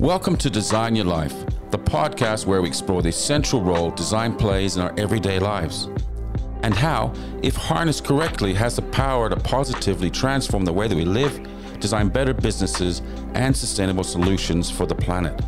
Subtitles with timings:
[0.00, 1.32] Welcome to Design Your Life,
[1.70, 5.88] the podcast where we explore the essential role design plays in our everyday lives.
[6.62, 11.06] And how, if harnessed correctly, has the power to positively transform the way that we
[11.06, 11.40] live,
[11.80, 13.00] design better businesses,
[13.32, 15.40] and sustainable solutions for the planet.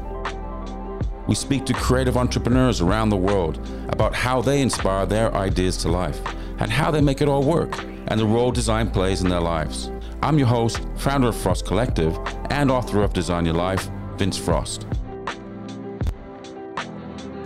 [1.27, 3.59] We speak to creative entrepreneurs around the world
[3.91, 6.23] about how they inspire their ideas to life
[6.59, 9.91] and how they make it all work and the role design plays in their lives.
[10.23, 14.85] I'm your host, founder of Frost Collective, and author of Design Your Life, Vince Frost.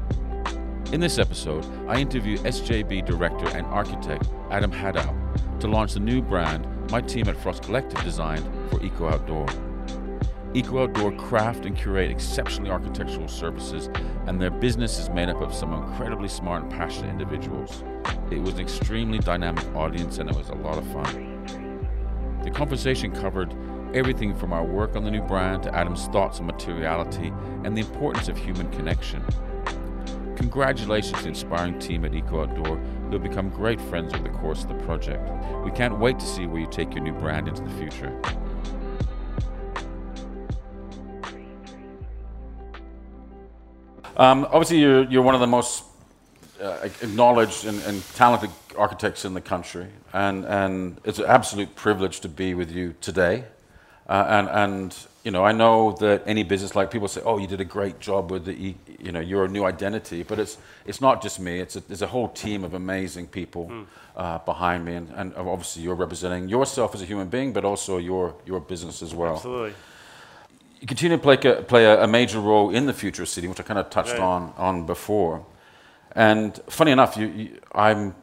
[0.93, 5.13] In this episode, I interview SJB director and architect Adam Haddow
[5.59, 9.49] to launch the new brand my team at Frost Collective designed for Eco Outdoor.
[10.55, 13.91] Eco Outdoor craft and curate exceptionally architectural services,
[14.27, 17.85] and their business is made up of some incredibly smart and passionate individuals.
[18.31, 21.87] It was an extremely dynamic audience, and it was a lot of fun.
[22.43, 23.55] The conversation covered
[23.95, 27.33] everything from our work on the new brand to Adam's thoughts on materiality
[27.65, 29.23] and the importance of human connection.
[30.37, 34.31] Congratulations to the inspiring team at Eco Outdoor who have become great friends over the
[34.31, 35.29] course of the project.
[35.65, 38.19] We can't wait to see where you take your new brand into the future.
[44.19, 45.85] Um, obviously, you're, you're one of the most
[46.61, 52.19] uh, acknowledged and, and, talented architects in the country, and, and it's an absolute privilege
[52.21, 53.45] to be with you today.
[54.09, 57.47] Uh, and, and you know, I know that any business, like people say, oh, you
[57.47, 61.23] did a great job with the, you know, your new identity, but it's, it's not
[61.23, 61.61] just me.
[61.61, 63.87] It's a, there's a whole team of amazing people mm.
[64.17, 67.99] uh, behind me, and, and obviously you're representing yourself as a human being, but also
[67.99, 69.37] your, your business as well.
[69.37, 69.75] Absolutely.
[70.81, 73.65] You continue to play, play a, major role in the future of city, which I
[73.65, 74.21] kind of touched right.
[74.21, 75.45] on, on before.
[76.13, 78.15] And funny enough, you, you, I'm,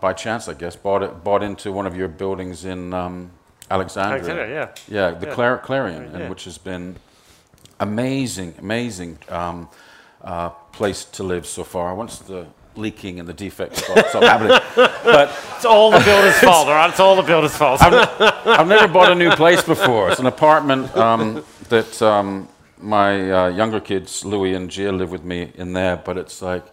[0.00, 3.30] by chance, I guess, bought, it, bought into one of your buildings in um,
[3.70, 4.16] Alexandria.
[4.16, 4.74] Alexandria, yeah.
[4.88, 5.34] Yeah, the yeah.
[5.34, 6.18] Clar- Clarion, yeah.
[6.18, 6.96] and which has been
[7.80, 9.68] amazing, amazing um,
[10.22, 11.94] uh, place to live so far.
[11.94, 12.46] Once the
[12.76, 14.58] leaking and the defects stop, stop happening,
[15.04, 16.90] but it's all the builder's fault, all right?
[16.90, 17.82] It's all the builder's fault.
[17.82, 18.08] I've,
[18.46, 20.10] I've, never bought a new place before.
[20.10, 25.24] It's an apartment um, that um, my uh, younger kids, Louis and Gia, live with
[25.24, 26.64] me in there, but it's like.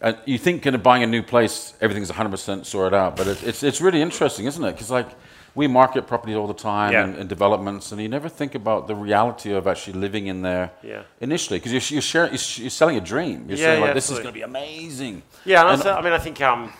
[0.00, 3.62] Uh, you think of buying a new place, everything's 100% sorted out, but it, it's,
[3.62, 4.72] it's really interesting, isn't it?
[4.72, 5.06] Because like
[5.54, 7.04] we market properties all the time yeah.
[7.04, 10.70] and, and, developments, and you never think about the reality of actually living in there
[10.82, 11.02] yeah.
[11.20, 13.44] initially, because you're, you're, sharing, you're, selling a dream.
[13.48, 14.40] You're yeah, saying, like, yeah, this absolutely.
[14.40, 15.22] is going to be amazing.
[15.44, 16.72] Yeah, and, also, I mean, I think um,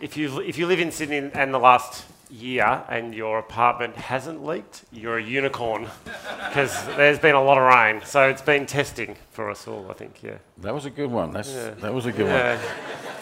[0.00, 4.44] if, you, if you live in Sydney and the last year and your apartment hasn't
[4.44, 5.88] leaked, you're a unicorn,
[6.48, 8.02] because there's been a lot of rain.
[8.04, 10.38] So it's been testing for us all, I think, yeah.
[10.58, 11.32] That was a good one.
[11.32, 11.70] That's, yeah.
[11.70, 12.58] That was a good one.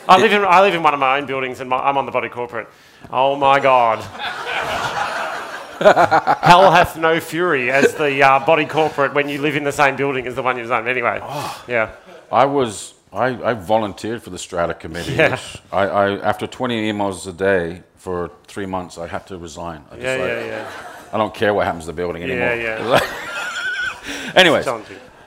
[0.08, 2.06] I live, in, I live in one of my own buildings, and my, I'm on
[2.06, 2.68] the body corporate.
[3.10, 3.98] Oh my God.
[5.80, 9.96] Hell hath no fury as the uh, body corporate when you live in the same
[9.96, 10.86] building as the one you design.
[10.86, 11.90] Anyway, oh, yeah.
[12.30, 15.14] I was I, I, volunteered for the strata committee.
[15.14, 15.38] Yeah.
[15.72, 19.82] I, I, after 20 emails a day for three months, I had to resign.
[19.90, 20.70] I yeah, like, yeah, yeah.
[21.10, 22.54] I don't care what happens to the building anymore.
[22.54, 24.32] Yeah, yeah.
[24.40, 24.68] Anyways,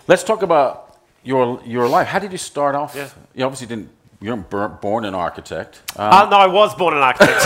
[0.08, 2.08] let's talk about your your life.
[2.08, 2.94] How did you start off?
[2.96, 3.10] Yeah.
[3.34, 3.90] You obviously didn't
[4.20, 5.82] you weren't born an architect.
[5.96, 7.40] Um, uh, no, I was born an architect.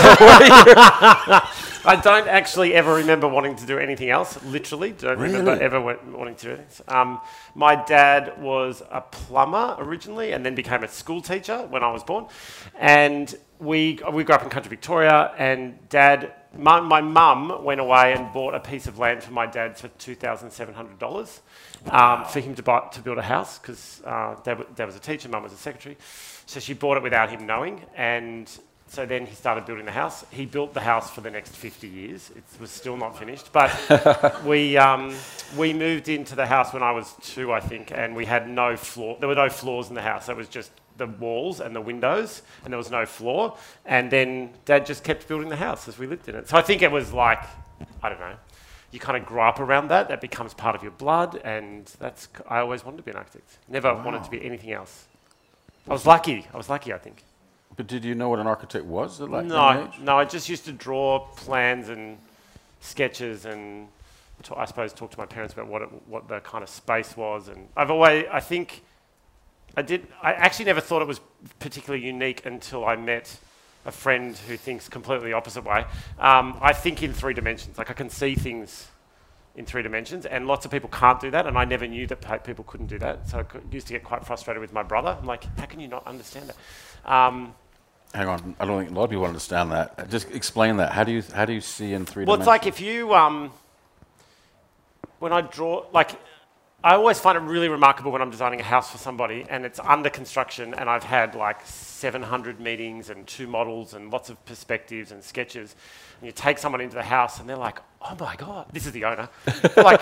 [1.84, 4.42] I don't actually ever remember wanting to do anything else.
[4.44, 5.38] Literally, don't really?
[5.38, 6.86] remember ever wanting to do anything.
[6.88, 7.20] Um,
[7.54, 12.02] my dad was a plumber originally, and then became a school teacher when I was
[12.04, 12.26] born.
[12.78, 16.34] And we we grew up in country Victoria, and dad.
[16.54, 19.88] My, my mum went away and bought a piece of land for my dad for
[19.88, 21.40] two thousand seven hundred dollars
[21.90, 25.00] um, for him to buy to build a house because uh, dad, dad was a
[25.00, 25.96] teacher, mum was a secretary.
[26.44, 28.50] So she bought it without him knowing, and
[28.86, 30.26] so then he started building the house.
[30.30, 32.30] He built the house for the next 50 years.
[32.36, 35.14] It was still not finished, but we um,
[35.56, 38.76] we moved into the house when I was two, I think, and we had no
[38.76, 39.16] floor.
[39.18, 40.28] There were no floors in the house.
[40.28, 43.56] It was just the walls and the windows, and there was no floor.
[43.84, 46.48] And then Dad just kept building the house as we lived in it.
[46.48, 47.42] So I think it was like,
[48.02, 48.36] I don't know,
[48.90, 50.08] you kind of grow up around that.
[50.08, 52.28] That becomes part of your blood, and that's.
[52.48, 53.58] I always wanted to be an architect.
[53.68, 54.04] Never wow.
[54.04, 55.06] wanted to be anything else.
[55.88, 56.46] I was lucky.
[56.52, 57.24] I was lucky, I think.
[57.76, 60.66] But did you know what an architect was at like No, no, I just used
[60.66, 62.18] to draw plans and
[62.80, 63.88] sketches and
[64.56, 67.48] I suppose talk to my parents about what it, what the kind of space was.
[67.48, 68.82] And I've always, I think,
[69.76, 70.06] I did.
[70.22, 71.20] I actually never thought it was
[71.58, 73.38] particularly unique until I met
[73.84, 75.84] a friend who thinks completely opposite way.
[76.18, 77.78] Um, I think in three dimensions.
[77.78, 78.88] Like I can see things
[79.56, 81.46] in three dimensions, and lots of people can't do that.
[81.46, 83.28] And I never knew that people couldn't do that.
[83.28, 85.16] So I used to get quite frustrated with my brother.
[85.18, 87.10] I'm like, how can you not understand that?
[87.10, 87.54] Um,
[88.14, 90.10] Hang on, I don't think a lot of people understand that.
[90.10, 90.92] Just explain that.
[90.92, 92.46] How do you how do you see in three Well, it's dimensions?
[92.46, 93.50] like if you, um,
[95.18, 96.10] when I draw, like,
[96.84, 99.78] I always find it really remarkable when I'm designing a house for somebody and it's
[99.78, 105.12] under construction and I've had like 700 meetings and two models and lots of perspectives
[105.12, 105.76] and sketches.
[106.20, 108.92] And you take someone into the house and they're like, oh my God, this is
[108.92, 109.28] the owner.
[109.76, 110.00] Like,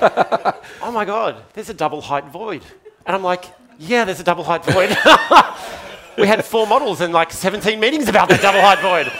[0.82, 2.62] oh my God, there's a double height void.
[3.04, 3.44] And I'm like,
[3.78, 4.88] yeah, there's a double height void.
[6.18, 9.12] we had four models and like 17 meetings about the double height void.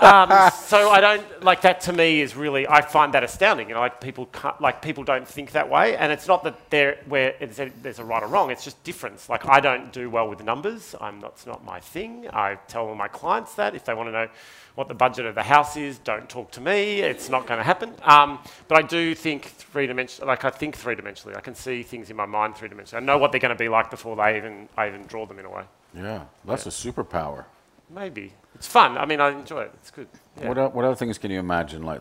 [0.00, 1.80] Um, so I don't like that.
[1.82, 3.68] To me, is really I find that astounding.
[3.68, 6.70] You know, like people can't, like people don't think that way, and it's not that
[6.70, 8.50] there where it's a, there's a right or wrong.
[8.50, 9.28] It's just difference.
[9.28, 10.94] Like I don't do well with numbers.
[11.00, 11.32] I'm not.
[11.32, 12.28] It's not my thing.
[12.32, 14.28] I tell all my clients that if they want to know
[14.74, 17.00] what the budget of the house is, don't talk to me.
[17.00, 17.94] It's not going to happen.
[18.02, 18.38] Um,
[18.68, 20.28] but I do think three dimensional.
[20.28, 21.36] Like I think three dimensionally.
[21.36, 22.96] I can see things in my mind three dimensionally.
[22.96, 25.38] I know what they're going to be like before they even I even draw them
[25.38, 25.64] in a way.
[25.94, 27.46] yeah, that's a superpower.
[27.90, 28.96] Maybe it's fun.
[28.98, 29.70] I mean, I enjoy it.
[29.74, 30.08] It's good.
[30.40, 30.48] Yeah.
[30.48, 31.82] What o- what other things can you imagine?
[31.82, 32.00] Like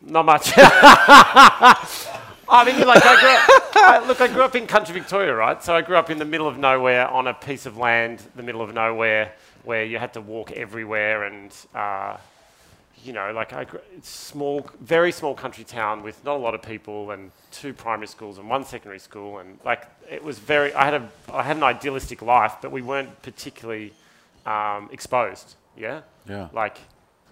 [0.00, 0.52] Not much.
[2.48, 5.62] I mean, like I grew up, I, look, I grew up in country Victoria, right?
[5.62, 8.42] So I grew up in the middle of nowhere on a piece of land, the
[8.42, 9.32] middle of nowhere,
[9.64, 12.16] where you had to walk everywhere, and uh,
[13.04, 16.54] you know, like I, gr- it's small, very small country town with not a lot
[16.54, 20.74] of people, and two primary schools and one secondary school, and like it was very.
[20.74, 23.92] I had a, I had an idealistic life, but we weren't particularly
[24.46, 25.56] um, exposed.
[25.76, 26.02] Yeah.
[26.28, 26.48] yeah.
[26.52, 26.78] Like,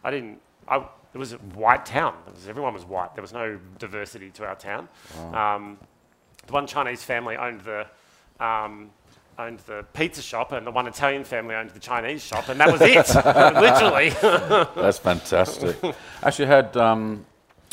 [0.05, 0.41] I didn't.
[0.69, 2.15] I, it was a white town.
[2.29, 3.15] It was, everyone was white.
[3.15, 4.89] There was no diversity to our town.
[5.33, 5.79] Um,
[6.47, 7.87] the one Chinese family owned the
[8.39, 8.91] um,
[9.39, 12.71] owned the pizza shop, and the one Italian family owned the Chinese shop, and that
[12.71, 13.09] was it.
[13.61, 14.11] Literally.
[14.81, 15.77] That's fantastic.
[16.23, 17.27] Actually, had um,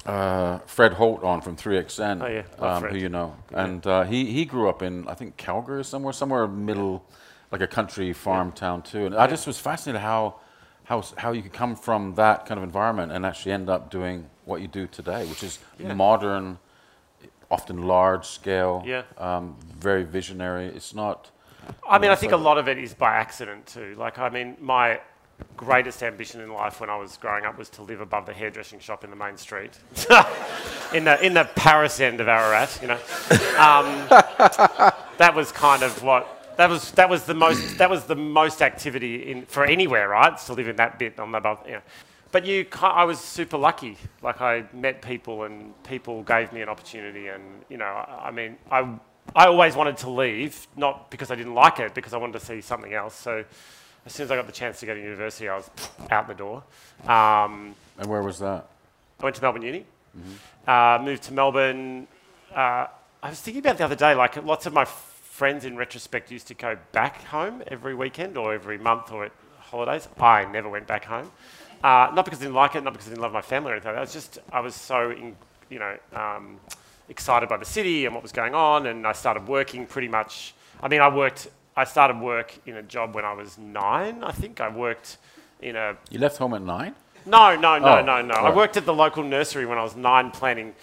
[0.05, 2.65] uh, Fred Holt on from 3XN, Oh, yeah.
[2.65, 6.13] Um, who you know, and uh, he he grew up in I think Calgary somewhere,
[6.13, 7.05] somewhere middle,
[7.51, 9.05] like a country farm town too.
[9.05, 10.35] And I just was fascinated how
[10.85, 14.29] how how you could come from that kind of environment and actually end up doing
[14.45, 16.57] what you do today, which is modern,
[17.51, 19.03] often large scale, Yeah.
[19.17, 20.67] um, very visionary.
[20.67, 21.31] It's not.
[21.89, 23.95] I mean, I think a lot of it is by accident too.
[23.97, 25.01] Like, I mean, my
[25.57, 28.79] greatest ambition in life when I was growing up was to live above the hairdressing
[28.79, 29.77] shop in the main street,
[30.93, 32.79] in the in the Paris end of Ararat.
[32.81, 32.99] You know,
[33.59, 34.07] um,
[35.17, 36.36] that was kind of what.
[36.57, 40.35] That was that was the most that was the most activity in for anywhere, right?
[40.37, 41.81] To live in that bit on the above, know.
[42.31, 43.97] But you, I was super lucky.
[44.21, 48.31] Like I met people, and people gave me an opportunity, and you know, I, I
[48.31, 48.79] mean, I
[49.35, 52.45] I always wanted to leave, not because I didn't like it, because I wanted to
[52.45, 53.15] see something else.
[53.15, 53.43] So
[54.05, 55.69] as soon as I got the chance to go to university, I was
[56.09, 56.63] out the door.
[57.07, 58.67] Um, And where was that?
[59.19, 59.85] I went to Melbourne Uni,
[60.67, 62.07] uh, moved to Melbourne.
[62.53, 62.87] Uh,
[63.21, 64.85] I was thinking about the other day, like lots of my
[65.37, 69.31] friends in retrospect used to go back home every weekend or every month or at
[69.59, 70.07] holidays.
[70.19, 71.29] I never went back home.
[71.83, 73.75] Uh, not because I didn't like it, not because I didn't love my family or
[73.75, 73.95] anything.
[73.95, 75.35] I was just I was so, in,
[75.69, 76.59] you know, um,
[77.07, 80.55] excited by the city and what was going on, and I started working pretty much.
[80.81, 81.49] I mean, I worked.
[81.75, 84.23] I started work in a job when I was nine.
[84.23, 85.17] I think I worked
[85.61, 86.95] in a You left home at nine.
[87.27, 88.33] no, no, no, Oh, no, no.
[88.33, 90.73] I worked at the local nursery when I was nine, planting,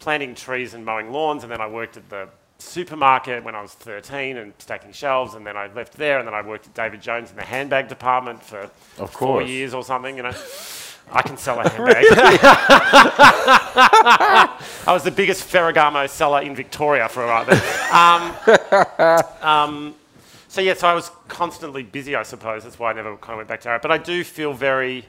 [0.00, 2.28] planting trees and mowing lawns, and then I worked at the
[2.62, 6.34] supermarket when I was 13 and stacking shelves, and then I left there, and then
[6.34, 10.16] I worked at David Jones in the handbag department for Of four years or something.
[10.16, 10.34] You know,
[11.10, 12.06] I can sell a handbag.
[14.86, 17.50] I was the biggest Ferragamo seller in Victoria for a while.
[17.92, 18.34] Um,
[19.42, 19.94] um,
[20.48, 22.64] so yeah, so I was constantly busy, I suppose.
[22.64, 23.82] That's why I never kind of went back to Ararat.
[23.82, 25.06] But I do feel very,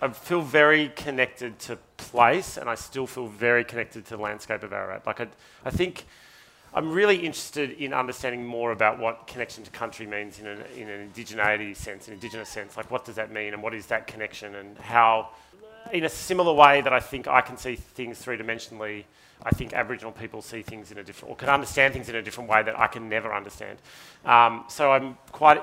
[0.00, 4.62] I feel very connected to place, and I still feel very connected to the landscape
[4.62, 5.06] of Ararat.
[5.06, 5.28] Like I,
[5.64, 6.04] I think
[6.74, 10.88] I'm really interested in understanding more about what connection to country means in an, in
[10.88, 12.78] an indigeneity sense, an indigenous sense.
[12.78, 15.30] Like what does that mean, and what is that connection, and how,
[15.92, 19.04] in a similar way that I think I can see things three dimensionally.
[19.42, 22.22] I think Aboriginal people see things in a different, or can understand things in a
[22.22, 23.78] different way that I can never understand.
[24.24, 25.60] Um, so I'm quite,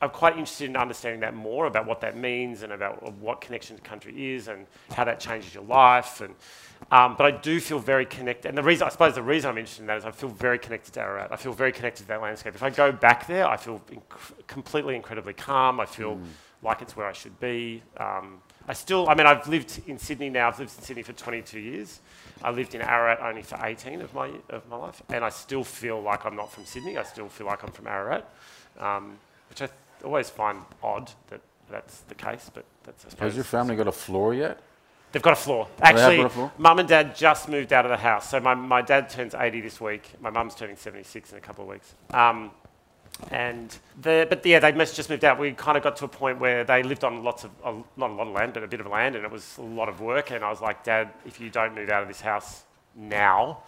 [0.00, 3.74] I'm quite interested in understanding that more about what that means and about what connection
[3.76, 6.20] to country is and how that changes your life.
[6.20, 6.34] And,
[6.90, 8.48] um, but I do feel very connected.
[8.48, 10.58] And the reason, I suppose, the reason I'm interested in that is I feel very
[10.58, 11.32] connected to Ararat.
[11.32, 12.54] I feel very connected to that landscape.
[12.54, 15.80] If I go back there, I feel inc- completely, incredibly calm.
[15.80, 16.18] I feel
[16.62, 17.82] like it's where I should be.
[17.98, 20.48] Um, I still, I mean, I've lived in Sydney now.
[20.48, 22.00] I've lived in Sydney for 22 years.
[22.42, 25.64] I lived in Ararat only for 18 of my of my life, and I still
[25.64, 26.96] feel like I'm not from Sydney.
[26.96, 28.28] I still feel like I'm from Ararat,
[28.78, 29.68] um, which I
[30.02, 32.50] always find odd that that's the case.
[32.52, 34.60] But that's I suppose Has your family got a floor yet?
[35.14, 35.68] They've got a floor.
[35.80, 36.52] Actually, got a floor?
[36.58, 38.28] mum and dad just moved out of the house.
[38.28, 40.10] So my, my dad turns 80 this week.
[40.20, 41.94] My mum's turning 76 in a couple of weeks.
[42.12, 42.50] Um,
[43.30, 45.38] and the, but yeah, they must just moved out.
[45.38, 48.10] We kind of got to a point where they lived on lots of, uh, not
[48.10, 50.00] a lot of land, but a bit of land, and it was a lot of
[50.00, 50.32] work.
[50.32, 52.64] And I was like, Dad, if you don't move out of this house
[52.96, 53.62] now,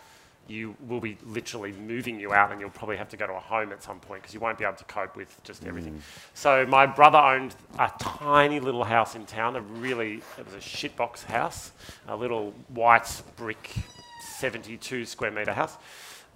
[0.48, 3.40] you will be literally moving you out, and you'll probably have to go to a
[3.40, 6.00] home at some point because you won't be able to cope with just everything.
[6.34, 9.56] So my brother owned a tiny little house in town.
[9.56, 11.72] A really, it was a shitbox house,
[12.08, 13.70] a little white brick,
[14.38, 15.76] 72 square meter house.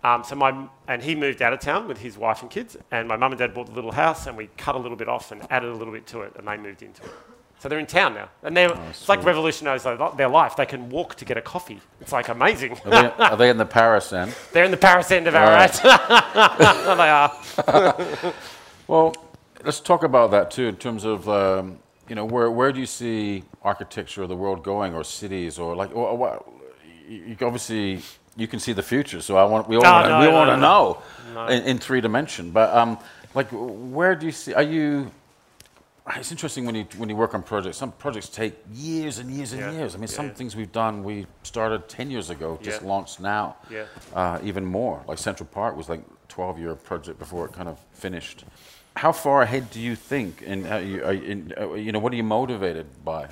[0.03, 3.07] Um, so my and he moved out of town with his wife and kids, and
[3.07, 5.31] my mum and dad bought the little house, and we cut a little bit off
[5.31, 7.13] and added a little bit to it, and they moved into it.
[7.61, 9.27] So they're in town now, and they're, it's like sweet.
[9.27, 9.85] revolutionised
[10.17, 10.57] their life.
[10.57, 11.81] They can walk to get a coffee.
[12.01, 12.79] It's like amazing.
[12.87, 14.35] Are they, are they in the Paris end?
[14.53, 15.85] they're in the Paris end of Right.
[15.85, 16.57] Ararat.
[16.97, 18.33] they are.
[18.89, 19.15] Well,
[19.65, 22.87] let's talk about that too in terms of um, you know where where do you
[22.87, 26.45] see architecture of the world going or cities or like or, or
[27.09, 28.01] you, obviously
[28.37, 30.33] you can see the future so I want we all No, want no, we no,
[30.33, 31.03] want to no,
[31.35, 32.99] know in, in three dimension but um
[33.35, 35.13] like where do you see are you
[36.17, 39.53] it's interesting when you when you work on projects some projects take years and years
[39.53, 40.33] and Yeah, years I mean yeah, some yeah.
[40.35, 43.85] things we've done we started 10 years ago just launched now Yeah.
[44.15, 45.03] uh, even more.
[45.07, 48.45] Like Central Park was like 12 year project before it kind of finished.
[48.97, 50.43] How far ahead do you think?
[50.47, 53.29] And you, are, you- in, uh, you know, what are you motivated by?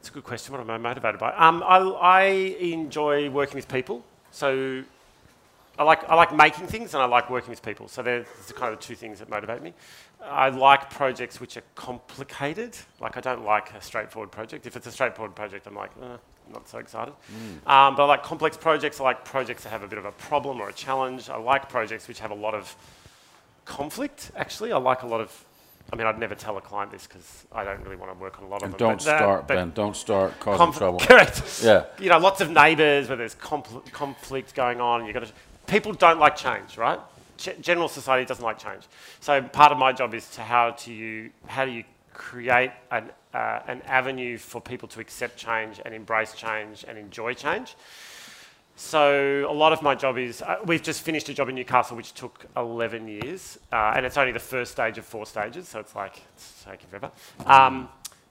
[0.00, 0.52] It's a good question.
[0.52, 1.32] What am I motivated by?
[1.36, 2.22] Um, I, I
[2.60, 4.04] enjoy working with people.
[4.32, 4.82] So
[5.78, 7.88] I like, I like making things and I like working with people.
[7.88, 9.72] So they're kind of the two things that motivate me.
[10.22, 12.76] I like projects which are complicated.
[13.00, 14.66] Like I don't like a straightforward project.
[14.66, 16.16] If it's a straightforward project, I'm like, uh,
[16.46, 17.14] I'm not so excited.
[17.66, 19.00] Um, but I like complex projects.
[19.00, 21.28] I like projects that have a bit of a problem or a challenge.
[21.28, 22.74] I like projects which have a lot of
[23.64, 24.72] conflict, actually.
[24.72, 25.44] I like a lot of,
[25.92, 28.38] I mean, I'd never tell a client this because I don't really want to work
[28.38, 28.78] on a lot of And them.
[28.78, 29.72] don't start, Ben.
[29.74, 30.98] Don't start causing trouble.
[31.00, 31.60] Correct.
[31.64, 31.84] Yeah.
[31.98, 35.00] You know, lots of neighbours where there's conflict going on.
[35.00, 35.32] And you got to.
[35.66, 37.00] People don't like change, right?
[37.60, 38.84] General society doesn't like change.
[39.20, 43.10] So part of my job is to how to you how do you create an
[43.34, 47.74] uh, an avenue for people to accept change and embrace change and enjoy change.
[48.76, 51.96] So a lot of my job is uh, we've just finished a job in Newcastle
[51.96, 55.78] which took 11 years, uh, and it's only the first stage of four stages, so
[55.78, 57.10] it's like it's taking forever.
[57.46, 57.88] Um,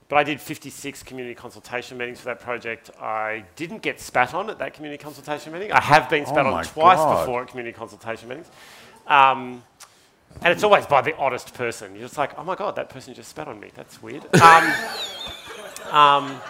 [0.08, 2.90] but I did 56 community consultation meetings for that project.
[3.00, 5.72] I didn't get spat on at that community consultation meeting.
[5.72, 7.20] I have been spat Oh on twice God.
[7.20, 8.48] before at community consultation meetings.
[9.06, 9.62] Um,
[10.42, 11.92] and it's always by the oddest person.
[11.92, 13.70] You're just like, oh my God, that person just spat on me.
[13.74, 14.24] That's weird.
[14.36, 14.72] Um,
[15.90, 16.40] um,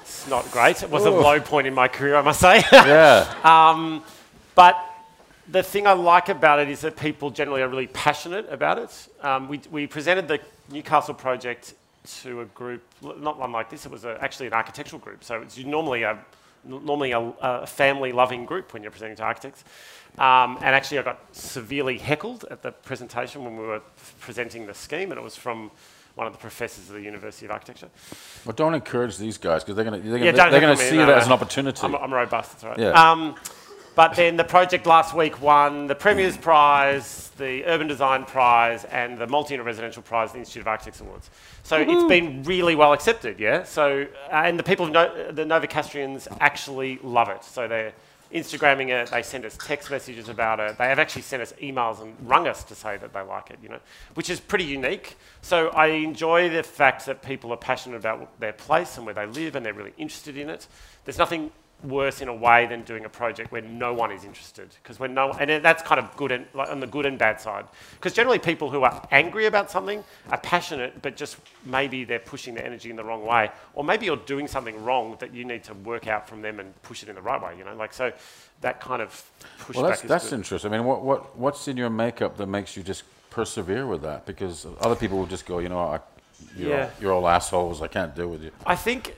[0.00, 0.82] it's not great.
[0.82, 2.62] It was a low point in my career, I must say.
[2.72, 4.00] yeah.
[4.54, 4.76] But
[5.50, 9.08] the thing I like about it is that people generally are really passionate about it.
[9.22, 11.74] Um, we, we presented the Newcastle project
[12.22, 15.22] to a group, not one like this, it was a, actually an architectural group.
[15.24, 16.18] So it's normally a,
[16.64, 19.64] normally a, a family-loving group when you're presenting to architects.
[20.18, 23.82] Um, and actually I got severely heckled at the presentation when we were
[24.20, 25.70] presenting the scheme, and it was from
[26.14, 27.88] one of the professors of the University of Architecture.
[28.44, 30.76] Well, don't encourage these guys because they're going to they're Yeah, gonna, don't they're going
[30.76, 31.18] heckle see no, that no.
[31.18, 31.80] as an opportunity.
[31.84, 32.78] I'm, I'm robust, that's right.
[32.78, 33.10] Yeah.
[33.10, 33.36] Um,
[33.98, 39.18] but then the project last week won the Premier's Prize, the Urban Design Prize, and
[39.18, 41.30] the Multi-Unit Residential Prize, the Institute of Architects Awards.
[41.64, 43.64] So it's been really well accepted, yeah.
[43.64, 47.42] So uh, and the people of no- the Novocastrians actually love it.
[47.42, 47.92] So they're
[48.32, 49.10] Instagramming it.
[49.10, 50.78] They send us text messages about it.
[50.78, 53.58] They have actually sent us emails and rung us to say that they like it,
[53.60, 53.80] you know,
[54.14, 55.16] which is pretty unique.
[55.42, 59.26] So I enjoy the fact that people are passionate about their place and where they
[59.26, 60.68] live, and they're really interested in it.
[61.04, 61.50] There's nothing
[61.84, 65.14] worse in a way than doing a project where no one is interested because when
[65.14, 68.12] no and that's kind of good and like on the good and bad side because
[68.12, 72.64] generally people who are angry about something are passionate but just maybe they're pushing their
[72.64, 75.72] energy in the wrong way or maybe you're doing something wrong that you need to
[75.74, 78.12] work out from them and push it in the right way you know like so
[78.60, 79.10] that kind of
[79.60, 80.36] pushback well, that's is that's good.
[80.36, 80.72] interesting.
[80.72, 84.26] I mean, what what what's in your makeup that makes you just persevere with that?
[84.26, 86.00] Because other people will just go, you know, I,
[86.56, 86.84] you're, Yeah.
[86.84, 87.82] all, you're all assholes.
[87.82, 88.50] I can't deal with you.
[88.66, 89.14] I think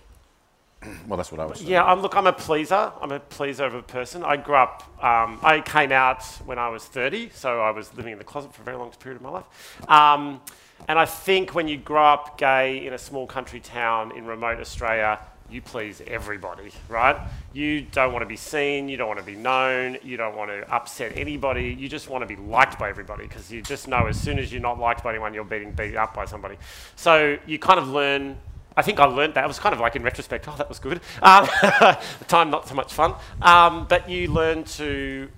[1.07, 1.63] Well, that's what I was.
[1.63, 2.93] Yeah, I'm, look, I'm a pleaser.
[3.01, 4.23] I'm a pleaser of a person.
[4.23, 8.13] I grew up, um, I came out when I was 30, so I was living
[8.13, 9.91] in the closet for a very long period of my life.
[9.91, 10.41] Um,
[10.89, 14.61] and I think when you grow up gay in a small country town in remote
[14.61, 15.19] Australia,
[15.51, 17.17] you please everybody, right?
[17.53, 20.51] You don't want to be seen, you don't want to be known, you don't want
[20.51, 24.07] to upset anybody, you just want to be liked by everybody because you just know
[24.07, 26.57] as soon as you're not liked by anyone, you're being beat up by somebody.
[26.97, 28.39] So you kind of learn.
[28.77, 29.45] I think I learned that.
[29.45, 31.01] It was kind of like in retrospect, oh, that was good.
[31.23, 33.15] Um, the time, not so much fun.
[33.43, 35.29] Um, but you learn to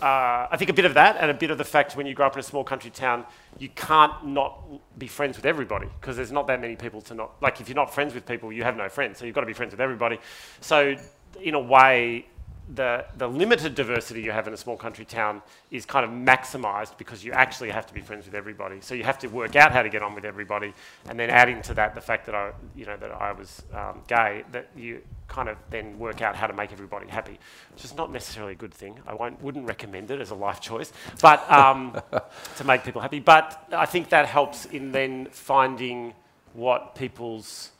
[0.00, 2.14] uh, I think a bit of that and a bit of the fact when you
[2.14, 3.24] grow up in a small country town,
[3.58, 4.62] you can't not
[4.98, 7.76] be friends with everybody because there's not that many people to not, like if you're
[7.76, 9.18] not friends with people, you have no friends.
[9.18, 10.18] So you've got to be friends with everybody.
[10.60, 10.94] So
[11.42, 12.26] in a way,
[12.74, 16.96] the, the limited diversity you have in a small country town is kind of maximized
[16.98, 18.80] because you actually have to be friends with everybody.
[18.80, 20.72] So you have to work out how to get on with everybody,
[21.08, 24.02] and then adding to that the fact that I, you know, that I was um,
[24.06, 27.38] gay, that you kind of then work out how to make everybody happy,
[27.72, 28.98] which is not necessarily a good thing.
[29.06, 32.00] I won't, wouldn't recommend it as a life choice, but um,
[32.56, 33.20] to make people happy.
[33.20, 36.14] But I think that helps in then finding
[36.52, 37.70] what people's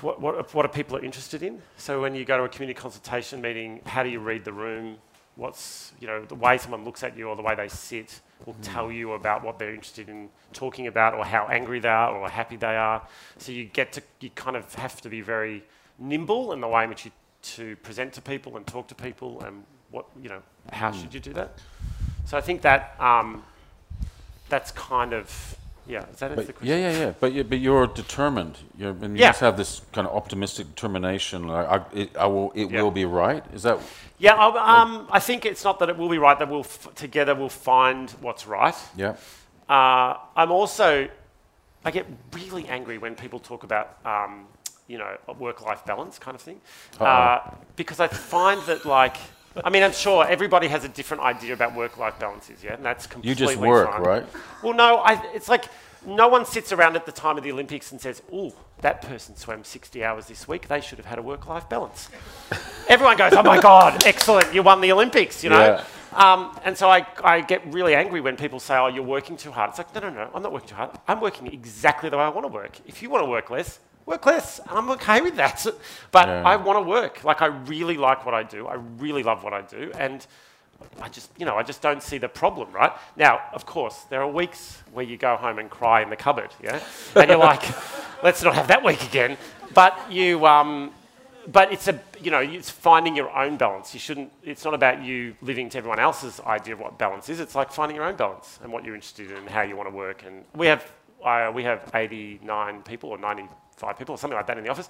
[0.00, 1.60] what, what, what are people interested in?
[1.76, 4.98] So when you go to a community consultation meeting, how do you read the room?
[5.36, 8.54] What's, you know, the way someone looks at you or the way they sit will
[8.54, 8.62] mm.
[8.62, 12.28] tell you about what they're interested in talking about or how angry they are or
[12.28, 13.02] happy they are.
[13.38, 15.64] So you get to, you kind of have to be very
[15.98, 17.10] nimble in the way in which you
[17.42, 21.00] to present to people and talk to people and what, you know, how mm.
[21.00, 21.58] should you do that?
[22.24, 23.44] So I think that um,
[24.48, 26.68] that's kind of yeah, is that but the question?
[26.68, 27.12] Yeah, yeah, yeah.
[27.20, 28.58] But, you, but you're determined.
[28.78, 29.28] You're, and you yeah.
[29.28, 31.48] must have this kind of optimistic determination.
[31.48, 32.82] Like, I, it, I will, it yeah.
[32.82, 33.44] will be right.
[33.52, 33.78] Is that?
[34.18, 36.38] Yeah, um, I think it's not that it will be right.
[36.38, 38.76] That we'll f- together we'll find what's right.
[38.96, 39.16] Yeah.
[39.68, 41.08] Uh, I'm also,
[41.84, 44.46] I get really angry when people talk about, um,
[44.88, 46.60] you know, work-life balance kind of thing,
[47.00, 47.40] uh,
[47.76, 49.16] because I find that like.
[49.62, 53.06] I mean, I'm sure everybody has a different idea about work-life balances, yeah, and that's
[53.06, 54.02] completely You just work, fine.
[54.02, 54.26] right?
[54.62, 55.66] Well, no, I, it's like
[56.06, 59.36] no one sits around at the time of the Olympics and says, "Oh, that person
[59.36, 60.68] swam 60 hours this week.
[60.68, 62.08] They should have had a work-life balance."
[62.88, 64.52] Everyone goes, "Oh my God, excellent!
[64.52, 65.60] You won the Olympics!" You know.
[65.60, 65.84] Yeah.
[66.12, 69.50] Um, and so I, I get really angry when people say, "Oh, you're working too
[69.50, 70.90] hard." It's like, no, no, no, I'm not working too hard.
[71.08, 72.72] I'm working exactly the way I want to work.
[72.86, 74.58] If you want to work less, work less.
[74.58, 75.66] And I'm okay with that.
[76.10, 76.42] But yeah.
[76.44, 77.24] I want to work.
[77.24, 78.68] Like I really like what I do.
[78.68, 80.24] I really love what I do, and
[81.00, 82.92] I just, you know, I just don't see the problem, right?
[83.16, 86.50] Now, of course, there are weeks where you go home and cry in the cupboard,
[86.62, 86.80] yeah,
[87.16, 87.62] and you're like,
[88.22, 89.36] let's not have that week again.
[89.72, 90.92] But you, um,
[91.48, 93.92] but it's a, you know, it's finding your own balance.
[93.92, 94.30] You shouldn't.
[94.44, 97.40] It's not about you living to everyone else's idea of what balance is.
[97.40, 99.88] It's like finding your own balance and what you're interested in and how you want
[99.88, 100.22] to work.
[100.24, 100.84] And we have,
[101.54, 104.88] we have 89 people or 95 people or something like that in the office.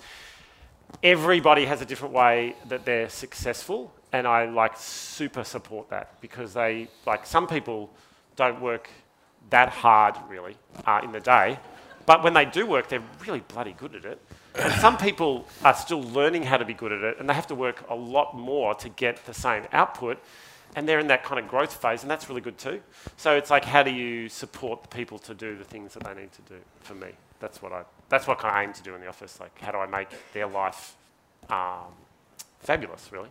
[1.03, 6.55] Everybody has a different way that they're successful, and I like super support that because
[6.55, 7.91] they like some people
[8.37, 8.89] don't work
[9.51, 11.59] that hard really uh, in the day,
[12.07, 14.21] but when they do work, they're really bloody good at it.
[14.57, 17.49] And some people are still learning how to be good at it, and they have
[17.49, 20.19] to work a lot more to get the same output.
[20.77, 22.81] And they're in that kind of growth phase, and that's really good too.
[23.17, 26.21] So it's like, how do you support the people to do the things that they
[26.21, 26.61] need to do?
[26.81, 27.09] For me,
[27.39, 29.39] that's what I that's what I kind of aim to do in the office.
[29.41, 30.97] Like, how do I make their life
[31.49, 31.93] um,
[32.61, 33.29] fabulous, really?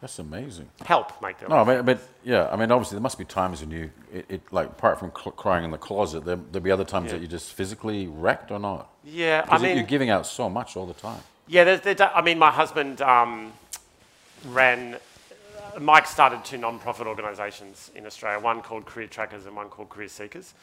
[0.00, 0.70] That's amazing.
[0.86, 1.66] Help make their no, life.
[1.66, 4.68] No, but yeah, I mean, obviously there must be times when you, it, it like
[4.68, 7.12] apart from cl- crying in the closet, there there'll be other times yeah.
[7.12, 8.90] that you're just physically wrecked or not.
[9.04, 11.20] Yeah, I mean, you're giving out so much all the time.
[11.48, 13.52] Yeah, there's, there's, I mean, my husband um,
[14.46, 14.96] ran.
[15.78, 20.08] Mike started two non-profit organisations in Australia, one called Career Trackers and one called Career
[20.08, 20.54] Seekers.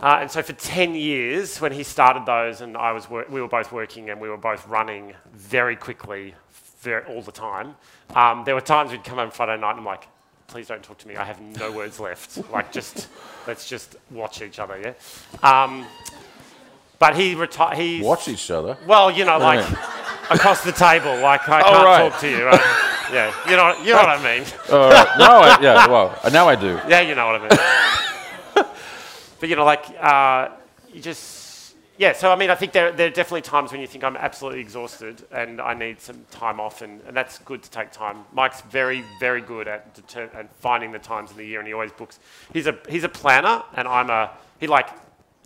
[0.00, 3.48] Uh, and so for 10 years, when he started those and I was we were
[3.48, 6.34] both working and we were both running very quickly
[6.80, 7.76] very, all the time,
[8.14, 10.08] um, there were times we'd come home Friday night and I'm like,
[10.48, 11.16] please don't talk to me.
[11.16, 12.38] I have no words left.
[12.52, 13.08] Like, just,
[13.46, 14.94] let's just watch each other, yeah?
[15.42, 15.86] Um,
[16.98, 17.78] but he retired.
[17.78, 18.76] He Watch each other?
[18.86, 19.66] Well, you know, like
[20.30, 21.16] across the table.
[21.18, 22.10] Like, I oh, can't right.
[22.10, 22.44] talk to you.
[22.46, 22.88] Right?
[23.12, 24.46] Yeah, you know, you know what I mean.
[24.70, 25.18] All right.
[25.18, 26.80] No, I, yeah, well, now I do.
[26.88, 28.66] Yeah, you know what I mean.
[29.40, 30.48] but you know, like uh,
[30.92, 32.12] you just yeah.
[32.14, 34.60] So I mean, I think there there are definitely times when you think I'm absolutely
[34.60, 38.24] exhausted and I need some time off, and, and that's good to take time.
[38.32, 41.74] Mike's very very good at deter- at finding the times in the year, and he
[41.74, 42.18] always books.
[42.52, 44.88] He's a he's a planner, and I'm a he like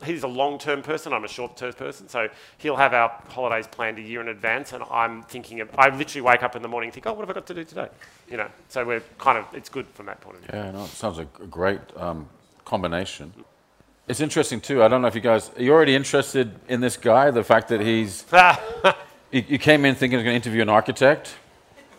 [0.04, 1.12] he's a long-term person.
[1.12, 2.28] I'm a short-term person, so
[2.58, 5.70] he'll have our holidays planned a year in advance, and I'm thinking of.
[5.78, 7.54] I literally wake up in the morning and think, oh, what have I got to
[7.54, 7.88] do today?
[8.28, 9.46] You know, so we're kind of.
[9.54, 10.50] It's good from that point of view.
[10.52, 12.28] Yeah, no, it sounds like a great um,
[12.64, 13.32] combination.
[14.08, 14.82] It's interesting too.
[14.84, 17.30] I don't know if you guys are you already interested in this guy.
[17.32, 18.24] The fact that he's
[19.32, 21.34] you, you, came in thinking he was going to interview an architect,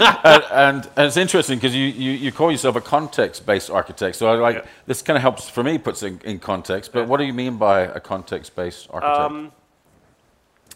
[0.00, 4.16] and, and, and, it's interesting because you, you, you, call yourself a context-based architect.
[4.16, 4.66] So I like yeah.
[4.86, 6.92] this kind of helps for me puts in, in context.
[6.92, 7.06] But yeah.
[7.06, 9.20] what do you mean by a context-based architect?
[9.20, 9.52] Um,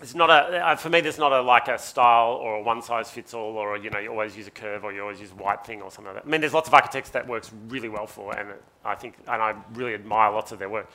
[0.02, 1.00] it's not a uh, for me.
[1.00, 4.00] There's not a like a style or a one size fits all, or you know
[4.00, 6.24] you always use a curve or you always use a white thing or something like
[6.24, 6.28] that.
[6.28, 8.48] I mean, there's lots of architects that works really well for, and
[8.84, 10.90] I think and I really admire lots of their work.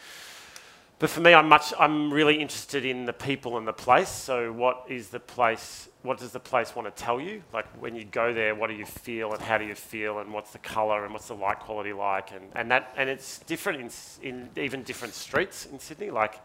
[0.99, 4.09] But for me, I'm much I'm really interested in the people and the place.
[4.09, 5.87] So, what is the place?
[6.07, 7.43] What does the place want to tell you?
[7.51, 10.31] Like when you go there, what do you feel and how do you feel and
[10.31, 13.81] what's the color and what's the light quality like and, and that and it's different
[14.21, 16.09] in, in even different streets in Sydney.
[16.09, 16.39] Like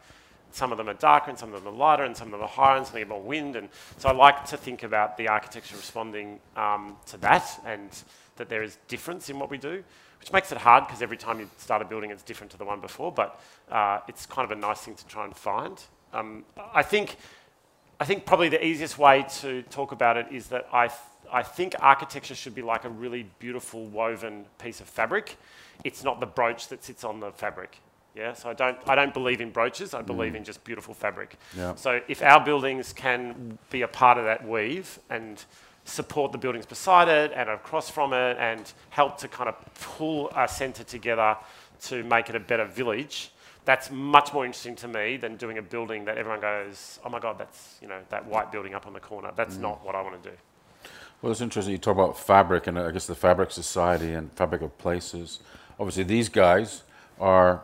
[0.51, 2.43] some of them are darker and some of them are lighter and some of them
[2.43, 3.55] are higher and some of them are wind.
[3.55, 7.89] And so I like to think about the architecture responding um, to that and
[8.39, 9.85] that there is difference in what we do,
[10.19, 12.65] which makes it hard because every time you start a building, it's different to the
[12.65, 13.13] one before.
[13.13, 15.81] But uh, it's kind of a nice thing to try and find.
[16.13, 16.45] Um,
[16.75, 17.17] I think.
[18.03, 20.99] I think probably the easiest way to talk about it is that I, th-
[21.33, 25.37] I think architecture should be like a really beautiful woven piece of fabric.
[25.85, 27.79] It's not the brooch that sits on the fabric.
[28.17, 29.95] Yeah, so I don't, I don't believe in brooches.
[29.95, 30.39] I believe mm.
[30.39, 31.37] in just beautiful fabric.
[31.57, 31.77] Yeah.
[31.77, 35.45] So if our buildings can be a part of that weave and
[35.85, 40.29] support the buildings beside it and across from it and help to kind of pull
[40.35, 41.37] a centre together
[41.83, 43.31] to make it a better village,
[43.65, 47.21] that's much more interesting to me than doing a building that everyone goes, oh my
[47.21, 49.31] God, that's, you know, that white building up on the corner.
[49.37, 49.61] That's mm.
[49.61, 50.37] not what I want to do.
[51.21, 54.63] Well, it's interesting you talk about fabric and I guess the fabric society and fabric
[54.63, 55.39] of places.
[55.79, 56.83] Obviously, these guys
[57.21, 57.63] are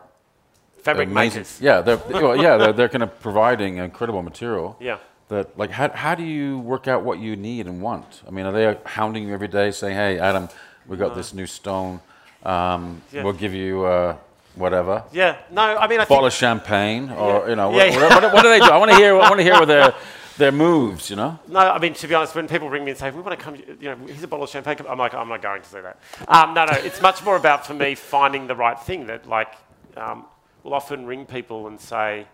[0.81, 1.39] fabric amazing.
[1.41, 1.59] makers.
[1.61, 4.77] Yeah, they're well, yeah they're, they're kind of providing incredible material.
[4.79, 4.99] Yeah.
[5.27, 8.21] That like how how do you work out what you need and want?
[8.25, 10.49] I mean, are they hounding you every day saying, "Hey, Adam,
[10.87, 11.99] we got this new stone.
[12.43, 13.23] Um, yeah.
[13.23, 14.15] We'll give you." Uh,
[14.59, 15.03] whatever.
[15.11, 17.49] Yeah, no, I mean, I bottle of champagne, or yeah.
[17.49, 18.65] you know, yeah, what, what, what, do they do?
[18.65, 19.15] I want to hear.
[19.15, 19.95] I want to hear what their
[20.37, 21.09] their moves.
[21.09, 21.39] You know.
[21.47, 23.43] No, I mean, to be honest, when people ring me and say, "We want to
[23.43, 24.77] come," you know, here's a bottle of champagne.
[24.87, 25.99] I'm like, I'm not going to do that.
[26.27, 29.55] Um, no, no, it's much more about for me finding the right thing that, like,
[29.97, 30.25] um,
[30.63, 32.25] will often ring people and say,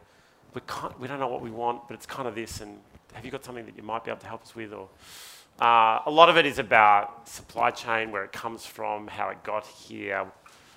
[0.54, 2.80] we, can't, we don't know what we want, but it's kind of this, and
[3.14, 4.74] have you got something that you might be able to help us with?
[4.74, 4.90] Or
[5.60, 9.44] uh, a lot of it is about supply chain, where it comes from, how it
[9.44, 10.26] got here,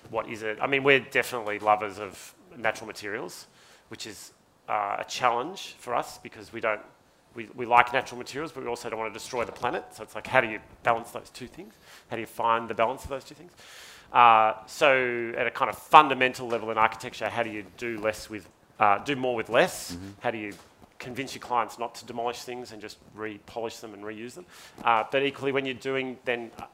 [0.09, 0.57] what is it.
[0.61, 3.47] I mean, we're definitely lovers of natural materials,
[3.89, 4.33] which is
[4.67, 6.81] uh, a challenge for us because we don't.
[7.35, 9.85] We, we like natural materials, but we also don't want to destroy the planet.
[9.93, 11.75] So it's like, how do you balance those two things?
[12.09, 13.51] How do you find the balance of those two things?
[14.11, 18.31] Uh, so at a kind of fundamental level in architecture, how do you do less
[18.31, 19.91] with, uh, do more with less?
[19.91, 20.09] Mm-hmm.
[20.21, 20.53] How do you
[20.97, 24.45] convince your clients not to demolish things and just re-polish them and reuse them?
[24.83, 26.65] Uh, but equally, when you're doing, then uh,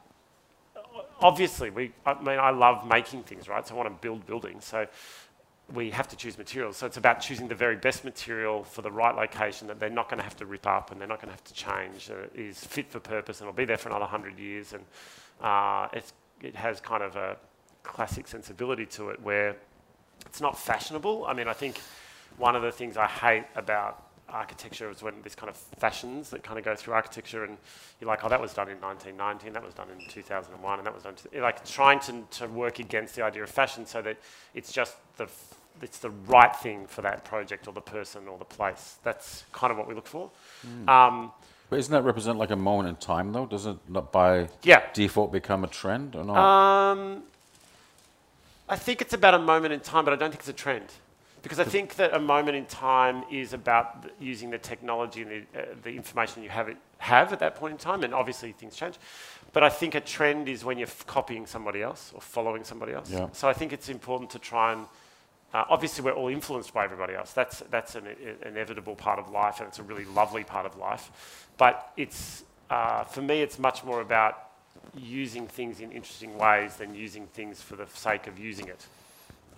[1.21, 3.65] obviously, we, I mean, I love making things, right?
[3.67, 4.65] So I want to build buildings.
[4.65, 4.87] So
[5.73, 6.77] we have to choose materials.
[6.77, 10.09] So it's about choosing the very best material for the right location that they're not
[10.09, 12.11] going to have to rip up and they're not going to have to change.
[12.11, 14.73] Uh, is fit for purpose and will be there for another hundred years.
[14.73, 14.83] And
[15.41, 15.87] uh,
[16.41, 17.37] it has kind of a
[17.83, 19.55] classic sensibility to it where
[20.25, 21.25] it's not fashionable.
[21.25, 21.79] I mean, I think
[22.37, 26.43] one of the things I hate about architecture is when this kind of fashions that
[26.43, 27.57] kind of go through architecture and
[27.99, 30.93] you're like, oh, that was done in 1919, that was done in 2001, and that
[30.93, 34.17] was done, to, like trying to, to work against the idea of fashion so that
[34.53, 35.27] it's just the,
[35.81, 38.97] it's the right thing for that project or the person or the place.
[39.03, 40.31] That's kind of what we look for.
[40.65, 40.89] Mm.
[40.89, 41.31] Um,
[41.69, 43.45] but isn't that represent like a moment in time, though?
[43.45, 44.83] Does it not by yeah.
[44.93, 46.37] default become a trend or not?
[46.37, 47.23] Um,
[48.69, 50.91] I think it's about a moment in time, but I don't think it's a trend.
[51.45, 55.29] Because I think that a moment in time is about the, using the technology and
[55.29, 58.51] the, uh, the information you have, it, have at that point in time, and obviously
[58.51, 58.95] things change.
[59.53, 62.93] But I think a trend is when you're f- copying somebody else or following somebody
[62.93, 63.11] else.
[63.11, 63.27] Yeah.
[63.33, 64.87] So I think it's important to try and
[65.53, 67.31] uh, obviously, we're all influenced by everybody else.
[67.31, 70.75] That's, that's an, an, inevitable part of life, and it's a really lovely part of
[70.77, 71.47] life.
[71.57, 74.49] But it's, uh, for me, it's much more about
[74.97, 78.87] using things in interesting ways than using things for the sake of using it.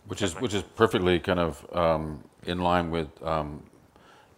[0.07, 3.63] Which is, which is perfectly kind of um, in line with um,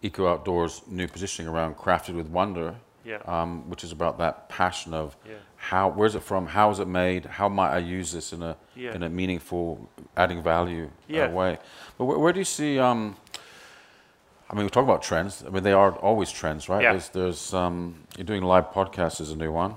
[0.02, 3.18] Eco Outdoors' new positioning around crafted with wonder, yeah.
[3.26, 5.34] um, which is about that passion of yeah.
[5.56, 8.56] how, where's it from, how is it made, how might I use this in a,
[8.74, 8.94] yeah.
[8.94, 10.90] in a meaningful, adding value
[11.26, 11.58] uh, way.
[11.98, 13.16] But where, where, do you see, um,
[14.50, 15.44] I mean, we talk about trends.
[15.46, 16.82] I mean, they are always trends, right?
[16.82, 16.92] Yeah.
[16.92, 19.76] There's, there's um, you're doing live podcasts is a new one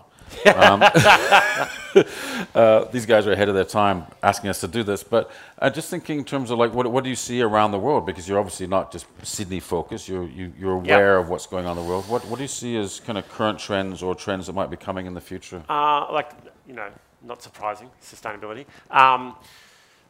[0.56, 0.84] um,
[2.56, 5.04] uh, these guys are ahead of their time asking us to do this.
[5.04, 7.80] But uh, just thinking in terms of like, what, what do you see around the
[7.80, 8.06] world?
[8.06, 10.08] Because you're obviously not just Sydney focused.
[10.08, 11.26] You're you, you are aware yep.
[11.26, 12.08] of what's going on in the world.
[12.10, 14.78] What what do you see as kind of current trends or trends that might be
[14.78, 15.63] coming in the future?
[15.69, 16.32] Uh, like
[16.67, 16.89] you know,
[17.24, 18.65] not surprising, sustainability.
[18.89, 19.36] Um,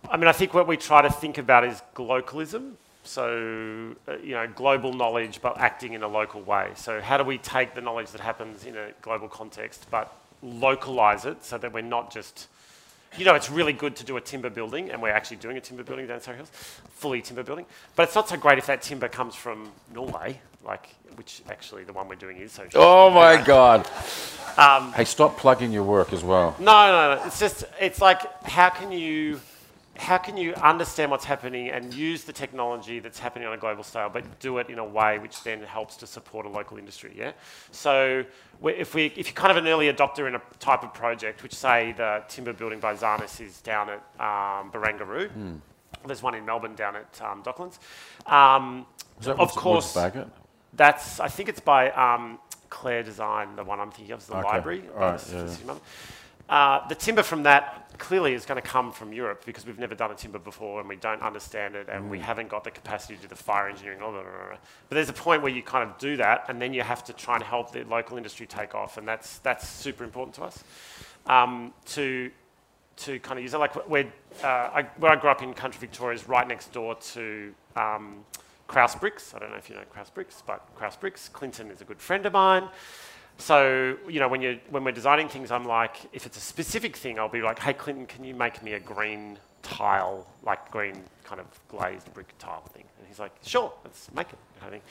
[0.10, 2.74] I mean, I think what we try to think about is globalism.
[3.04, 6.72] So, uh, you know, global knowledge, but acting in a local way.
[6.76, 11.26] So, how do we take the knowledge that happens in a global context, but localize
[11.26, 12.48] it so that we're not just,
[13.18, 15.62] you know, it's really good to do a timber building, and we're actually doing a
[15.62, 16.52] timber building down Surrey Hills,
[16.96, 17.66] fully timber building.
[17.96, 21.94] But it's not so great if that timber comes from Norway like which actually the
[21.94, 22.68] one we're doing is so.
[22.76, 23.88] Oh my God!
[24.58, 26.56] Um, Hey, stop plugging your work as well.
[26.60, 27.26] No, no, no.
[27.26, 29.40] It's just it's like how can you
[29.96, 33.84] how can you understand what's happening and use the technology that's happening on a global
[33.84, 37.14] scale, but do it in a way which then helps to support a local industry?
[37.16, 37.34] Yeah.
[37.72, 38.26] So
[38.64, 41.54] if we if you're kind of an early adopter in a type of project, which
[41.54, 45.60] say the timber building by Tzannes is down at um, Barangaroo.
[46.06, 47.78] There's one in Melbourne down at um, Docklands.
[48.26, 48.86] Um,
[49.22, 49.96] that of course,
[50.74, 53.56] that's I think it's by um, Clare Design.
[53.56, 54.48] The one I'm thinking of is the Okay.
[54.48, 54.84] library.
[54.96, 55.58] All right, yeah, this yeah.
[55.58, 55.80] human.
[56.50, 59.96] Uh, the timber from that clearly is going to come from Europe because we've never
[59.96, 62.22] done a timber before and we don't understand it and we Mm.
[62.22, 64.00] haven't got the capacity to do the fire engineering.
[64.00, 64.58] Blah, blah, blah.
[64.90, 67.14] But there's a point where you kind of do that and then you have to
[67.14, 70.64] try and help the local industry take off and that's that's super important to us.
[71.28, 72.32] Um, to
[72.96, 74.06] to kind of use it like where,
[74.44, 78.24] uh, I, where I grew up in country Victoria is right next door to um,
[78.68, 79.34] Krause Bricks.
[79.34, 81.28] I don't know if you know Krause Bricks, but Krause Bricks.
[81.30, 82.68] Clinton is a good friend of mine.
[83.38, 86.96] So you know when you when we're designing things, I'm like, if it's a specific
[86.96, 91.04] thing, I'll be like, hey Clinton, can you make me a green tile, like green
[91.24, 92.84] kind of glazed brick tile thing?
[93.00, 94.40] And he's like, sure, let's make it.
[94.62, 94.82] Kind.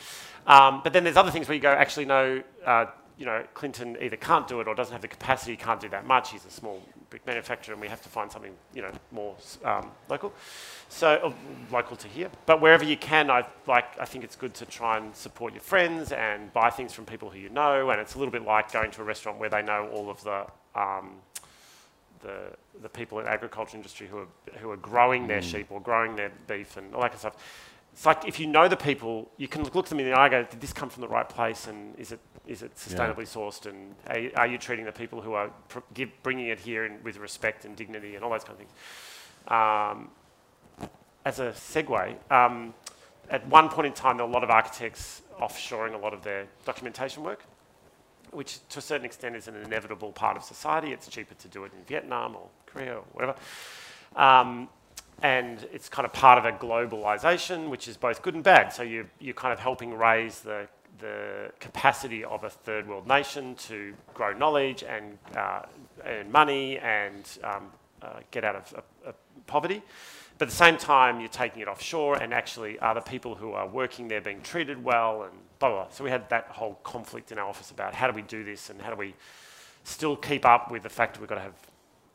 [0.46, 2.42] Um, but then there's other things where you go, actually no.
[2.64, 2.86] Uh,
[3.18, 6.06] you know, Clinton either can't do it or doesn't have the capacity, can't do that
[6.06, 6.30] much.
[6.30, 9.90] He's a small brick manufacturer, and we have to find something, you know, more um,
[10.08, 10.32] local.
[10.88, 11.32] So uh,
[11.70, 13.84] local to here, but wherever you can, I like.
[14.00, 17.28] I think it's good to try and support your friends and buy things from people
[17.28, 17.90] who you know.
[17.90, 20.24] And it's a little bit like going to a restaurant where they know all of
[20.24, 21.10] the um,
[22.22, 22.38] the
[22.80, 26.16] the people in the agriculture industry who are who are growing their sheep or growing
[26.16, 27.36] their beef and all that kind of stuff.
[27.92, 30.30] It's like if you know the people, you can look them in the eye and
[30.30, 33.66] go, did this come from the right place and is it is it sustainably sourced
[33.66, 37.00] and are, are you treating the people who are pr- give, bringing it here in,
[37.04, 38.72] with respect and dignity and all those kind of things.
[39.46, 40.10] Um,
[41.24, 42.74] as a segue, um,
[43.30, 46.22] at one point in time, there were a lot of architects offshoring a lot of
[46.22, 47.44] their documentation work,
[48.32, 50.92] which to a certain extent is an inevitable part of society.
[50.92, 53.36] It's cheaper to do it in Vietnam or Korea or whatever.
[54.16, 54.68] Um,
[55.20, 58.72] and it's kind of part of a globalization, which is both good and bad.
[58.72, 60.66] So you, you're kind of helping raise the,
[60.98, 65.62] the capacity of a third world nation to grow knowledge and uh,
[66.04, 67.66] earn money and um,
[68.02, 69.12] uh, get out of uh,
[69.46, 69.82] poverty.
[70.38, 73.52] But at the same time, you're taking it offshore, and actually, are the people who
[73.52, 75.90] are working there being treated well, and blah, blah, blah.
[75.90, 78.70] So we had that whole conflict in our office about how do we do this
[78.70, 79.14] and how do we
[79.84, 81.54] still keep up with the fact that we've got to have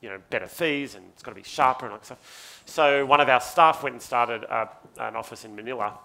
[0.01, 2.63] you know, better fees and it's got to be sharper and all that stuff.
[2.65, 5.97] So one of our staff went and started an office in Manila,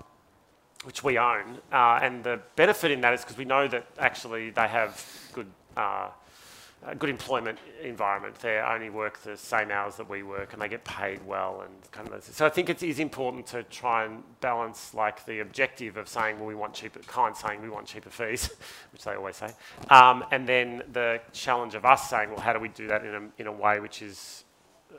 [0.84, 1.58] which we own.
[1.70, 5.46] Uh, and the benefit in that is because we know that actually they have good,
[5.76, 6.08] uh,
[6.84, 8.34] a good employment environment.
[8.40, 11.72] They only work the same hours that we work and they get paid well and
[11.92, 12.24] kind of.
[12.24, 16.38] So I think it is important to try and balance like the objective of saying,
[16.38, 18.50] well, we want cheaper, clients saying we want cheaper fees,
[18.92, 19.50] which they always say,
[19.90, 23.14] um, and then the challenge of us saying, well, how do we do that in
[23.14, 24.44] a, in a way which is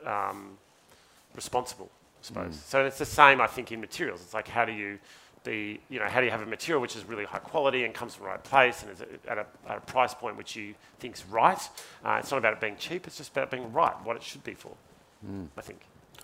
[0.06, 0.56] um,
[1.34, 2.60] responsible, I suppose.
[2.64, 4.22] So it's the same, I think, in materials.
[4.22, 4.98] It's like how do you
[5.44, 7.94] be, you know, how do you have a material which is really high quality and
[7.94, 10.74] comes from the right place and is at a, at a price point which you
[10.98, 11.60] think is right.
[12.04, 13.06] Uh, it's not about it being cheap.
[13.06, 14.72] It's just about being right, what it should be for.
[15.56, 15.80] I think.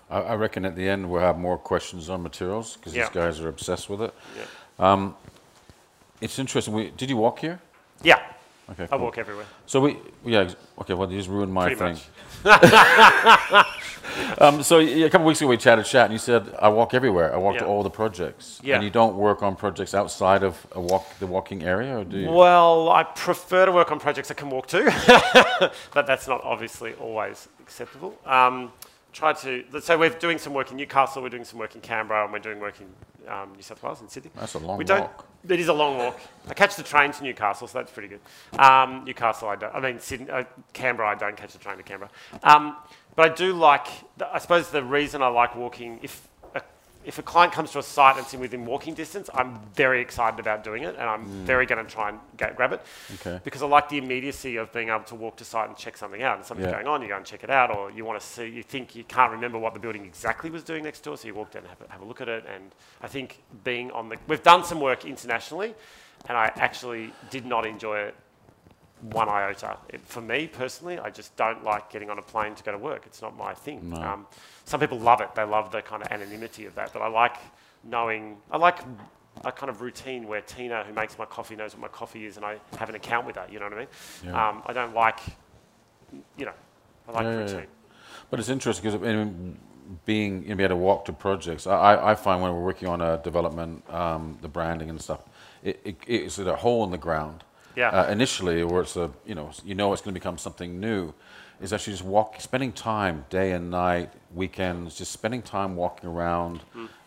[0.09, 3.03] I, I reckon at the end we'll have more questions on materials because Yeah.
[3.05, 4.13] these guys are obsessed with it.
[4.37, 5.11] Yeah.
[6.19, 6.73] It's interesting.
[6.73, 7.59] We, did you walk here?
[8.03, 8.19] Yeah.
[8.69, 8.99] Okay, I cool.
[8.99, 9.45] walk everywhere.
[9.65, 10.93] So we, yeah, okay.
[10.93, 11.97] Well, you just ruined my Pretty thing.
[14.39, 16.69] Um, so yeah, a couple of weeks ago we chatted chat, and you said I
[16.69, 17.33] walk everywhere.
[17.33, 18.59] I walk to all the projects.
[18.63, 18.75] Yeah.
[18.75, 22.17] And you don't work on projects outside of a walk, the walking area, or do
[22.17, 22.31] you?
[22.31, 26.93] Well, I prefer to work on projects I can walk to, but that's not obviously
[26.93, 28.17] always acceptable.
[28.25, 28.71] Um,
[29.13, 32.23] try to, so we're doing some work in Newcastle, we're doing some work in Canberra,
[32.23, 32.87] and we're doing work in
[33.31, 34.31] um, New South Wales, and Sydney.
[34.35, 35.27] That's a long we don't, walk.
[35.47, 36.19] It is a long walk.
[36.47, 38.59] I catch the train to Newcastle, so that's pretty good.
[38.59, 39.73] Um, Newcastle, I don't.
[39.73, 40.43] I mean, Sydney, uh,
[40.73, 42.09] Canberra, I don't catch the train to Canberra.
[42.43, 42.77] Um,
[43.15, 43.87] but I do like.
[44.31, 46.61] I suppose the reason I like walking, if a,
[47.03, 50.39] if a client comes to a site and it's within walking distance, I'm very excited
[50.39, 51.43] about doing it, and I'm mm.
[51.43, 52.81] very going to try and get, grab it.
[53.15, 53.39] Okay.
[53.43, 56.21] Because I like the immediacy of being able to walk to site and check something
[56.21, 56.73] out, and something's Yeah.
[56.73, 58.95] going on, you go and check it out, or you want to see, you think
[58.95, 61.63] you can't remember what the building exactly was doing next door, so you walk down
[61.63, 62.45] and have a, have a look at it.
[62.53, 62.71] And
[63.01, 65.73] I think being on the, we've done some work internationally,
[66.27, 68.15] and I actually did not enjoy it
[69.01, 69.77] one iota.
[69.89, 72.77] It, for me personally, I just don't like getting on a plane to go to
[72.77, 73.03] work.
[73.05, 73.89] It's not my thing.
[73.89, 74.01] No.
[74.01, 74.27] Um,
[74.65, 75.33] some people love it.
[75.35, 76.93] They love the kind of anonymity of that.
[76.93, 77.37] But I like
[77.83, 78.37] knowing.
[78.51, 78.79] I like
[79.45, 82.37] a kind of routine where Tina, who makes my coffee, knows what my coffee is,
[82.37, 83.47] and I have an account with her.
[83.49, 83.87] You know what I mean?
[84.25, 84.49] Yeah.
[84.49, 85.19] Um, I don't like.
[86.37, 86.53] You know,
[87.07, 87.53] I like Yeah, yeah, yeah.
[87.53, 87.67] routine.
[88.29, 89.57] But it's interesting because I mean,
[90.05, 91.67] being, you know, be able to walk to projects.
[91.67, 95.21] I, I- find when we're working on a development, um, the branding and stuff,
[95.63, 97.43] it, it, it's a hole in the ground.
[97.75, 97.89] Yeah.
[97.89, 101.13] Uh, initially, where it's a, you know, you know it's going to become something new,
[101.61, 106.61] is actually just walk, spending time, day and night, weekends, just spending time walking around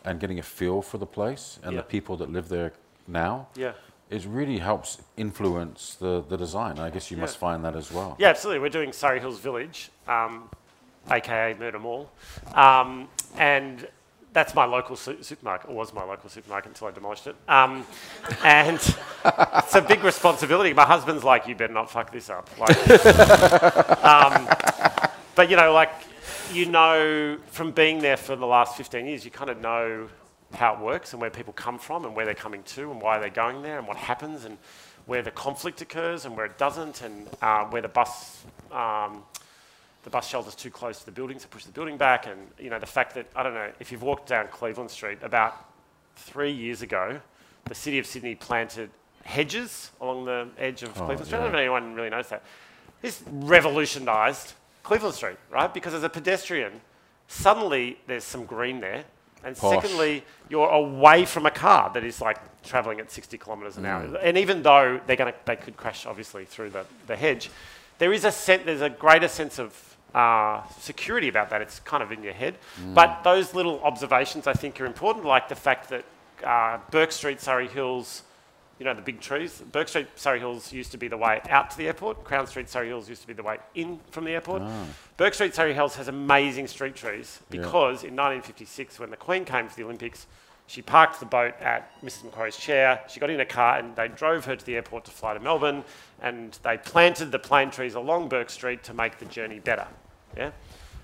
[0.05, 1.75] and getting a feel for the place and Mm.
[1.77, 1.81] Yeah.
[1.83, 2.73] the people that live there
[3.09, 3.49] now.
[3.57, 3.73] Yeah.
[4.11, 6.79] It really helps influence the, the design.
[6.79, 8.15] I guess you must find that as well.
[8.19, 8.61] Yeah, absolutely.
[8.61, 10.49] We're doing Surrey Hills Village, um,
[11.11, 12.11] aka Murder Mall,
[12.55, 13.89] um, and
[14.35, 17.37] that's my local su- supermarket, or was my local supermarket until I demolished it.
[17.49, 17.87] Um,
[18.45, 20.75] and it's a big responsibility.
[20.75, 22.77] My husband's like, "You better not fuck this up." Like,
[24.05, 24.49] um,
[25.35, 25.93] but you know, like
[26.53, 30.09] you know, from being there for the last 15 years, you kind of know
[30.53, 33.19] how it works and where people come from and where they're coming to and why
[33.19, 34.59] they're going there and what happens and
[35.07, 39.23] where the conflict occurs and where it doesn't and uh, where the bus um,
[40.05, 42.71] the bus shelter's too close to the building to push the building back and you
[42.71, 45.57] know the fact that I don't know if you've walked down Cleveland Street about
[46.17, 47.21] three years ago,
[47.65, 48.91] the city of Sydney planted
[49.25, 51.39] hedges along the edge of oh, Cleveland Street.
[51.39, 52.43] I don't know if anyone really knows that.
[53.03, 55.73] This revolutionised Cleveland Street, right?
[55.73, 56.81] Because as a pedestrian,
[57.29, 59.05] suddenly there's some green there.
[59.43, 59.83] And Posh.
[59.83, 64.07] secondly, you're away from a car that is like travelling at 60 kilometres an hour.
[64.07, 64.21] Mm.
[64.23, 67.51] And even though they're gonna, they could crash obviously through the, the hedge,
[67.99, 71.61] there is a sen- there's a greater sense of uh, security about that.
[71.61, 72.57] It's kind of in your head.
[72.95, 76.05] But those little observations I think are important, like the fact that
[76.45, 78.23] uh, Bourke Street, Surry Hills,
[78.79, 79.63] you know, the big trees.
[79.73, 82.25] Bourke Street, Surry Hills used to be the way out to the airport.
[82.25, 84.63] Crown Street, Surry Hills used to be the way in from the airport.
[85.17, 89.69] Bourke Street, Surry Hills has amazing street trees because in 1956, when the Queen came
[89.69, 90.27] for the Olympics,
[90.67, 92.25] she parked the boat at Mrs.
[92.25, 93.01] Macquarie's chair.
[93.09, 95.41] She got in a car and they drove her to the airport to fly to
[95.41, 95.85] Melbourne.
[96.23, 99.87] And they planted the plane trees along Bourke Street to make the journey better.
[100.37, 100.51] Yeah.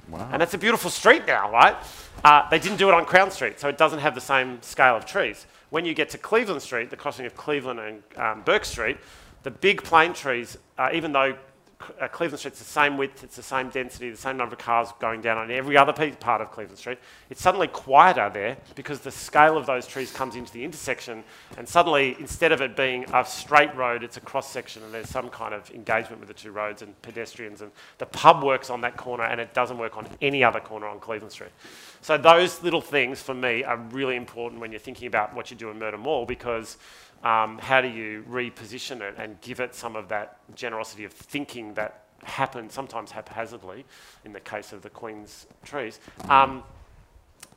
[0.09, 0.29] Wow.
[0.33, 1.77] And that's a beautiful street now, right?
[2.25, 4.97] Uh, they didn't do it on Crown Street, so it doesn't have the same scale
[4.97, 5.47] of trees.
[5.71, 8.99] When you get to Cleveland Street, the crossing of Cleveland and um, Bourke Street,
[9.43, 11.37] the big plane trees, uh, even though
[12.01, 14.89] uh, Cleveland Street's the same width, it's the same density, the same number of cars
[15.01, 19.11] going down on every other part of Cleveland Street, it's suddenly quieter there because the
[19.11, 21.25] scale of those trees comes into the intersection,
[21.57, 25.09] and suddenly, instead of it being a straight road, it's a cross section, and there's
[25.09, 27.61] some kind of engagement with the two roads and pedestrians.
[27.63, 30.87] And the pub works on that corner, and it doesn't work on any other corner
[30.87, 31.51] on Cleveland Street.
[32.03, 35.57] So those little things for me are really important when you're thinking about what you
[35.57, 36.79] do in Murder Mall because
[37.23, 41.75] um, how do you reposition it and give it some of that generosity of thinking
[41.75, 43.85] that happened sometimes haphazardly
[44.25, 46.01] in the case of the Queen's trees.
[46.29, 46.63] Um,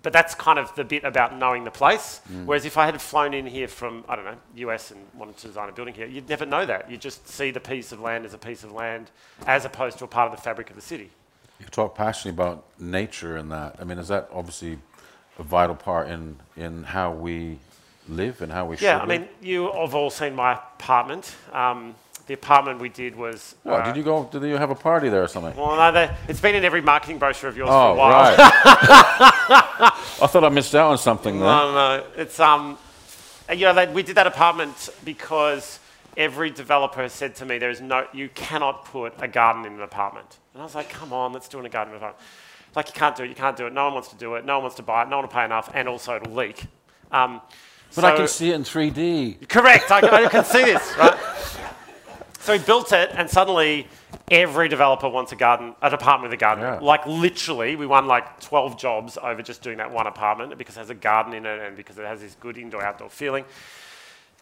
[0.02, 2.20] but that's kind of the bit about knowing the place.
[2.46, 5.48] Whereas if I had flown in here from, I don't know, US and wanted to
[5.48, 6.92] design a building here, you'd never know that.
[6.92, 9.12] You just see the piece of land as a piece of land
[9.48, 11.10] as opposed to a part of the fabric of the city.
[11.60, 13.78] You talk passionately about nature and that.
[13.80, 14.78] I mean, is that obviously
[15.40, 17.60] a vital part in, in how we
[18.10, 18.86] live and how we should.
[18.86, 19.30] Yeah, I should mean, live?
[19.42, 21.36] you have all seen my apartment.
[21.52, 21.96] Um,
[22.28, 23.56] the apartment we did was.
[23.64, 25.56] What, uh, did you go, did you have a party there or something?
[25.58, 28.12] Well, no, they, it's been in every marketing brochure of yours for Oh, a while.
[28.12, 28.36] right.
[30.22, 31.48] I thought I missed out on something there.
[31.48, 32.78] No, no, it's um,
[33.52, 35.80] you know, they, we did that apartment because
[36.16, 39.74] every developer has said to me, "There is no, you cannot put a garden in
[39.74, 41.98] an apartment." And I was like, "Come on, let's do it in a garden in
[41.98, 42.26] an apartment."
[42.76, 43.74] Like you can't do it, you can't do it.
[43.74, 44.46] No one wants to do it.
[44.46, 45.10] No one wants to buy it.
[45.10, 46.64] No one will pay enough, and also it'll leak.
[47.12, 47.42] Um,
[47.96, 49.48] but I can see it in 3D.
[49.50, 49.92] Correct.
[49.92, 51.18] I, I can see this, right?
[52.40, 53.88] So we built it, and suddenly
[54.30, 56.64] every developer wants a garden, an apartment with a garden.
[56.64, 56.80] Yeah.
[56.80, 60.80] Like literally, we won like 12 jobs over just doing that one apartment because it
[60.80, 63.46] has a garden in it and because it has this good indoor-outdoor feeling.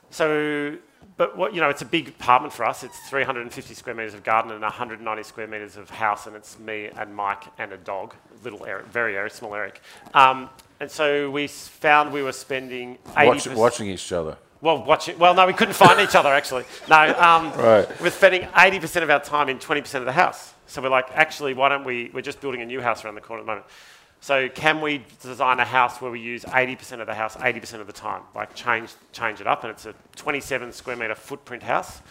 [0.10, 0.78] So,
[1.18, 2.84] but what you know, it's a big apartment for us.
[2.84, 6.90] It's 350 square meters of garden and 190 square meters of house, and it's me
[6.96, 9.82] and Mike and a dog, little Eric, very Eric, small Eric.
[10.14, 14.38] Um, and so we found we were spending 80 Watch, watching each other.
[14.62, 15.18] well, watching.
[15.20, 16.64] Well, no, we couldn't find each other actually.
[16.90, 18.02] No, um, Right.
[18.02, 20.54] we're spending 80% of our time in 20% of the house.
[20.68, 22.10] So we're like, actually, why don't we?
[22.14, 23.66] We're just building a new house around the corner at the moment.
[24.22, 27.88] So can we design a house where we use 80% of the house 80% of
[27.88, 28.22] the time?
[28.36, 32.02] Like change change it up, and it's a 27 square meter footprint house.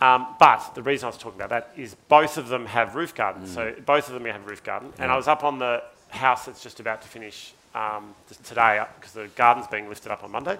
[0.00, 3.14] Um, but the reason I was talking about that is both of them have roof
[3.14, 3.54] gardens.
[3.54, 4.92] So both of them have roof garden.
[4.98, 9.12] And I was up on the house that's just about to finish um, today because
[9.12, 10.58] the garden's being lifted up on Monday,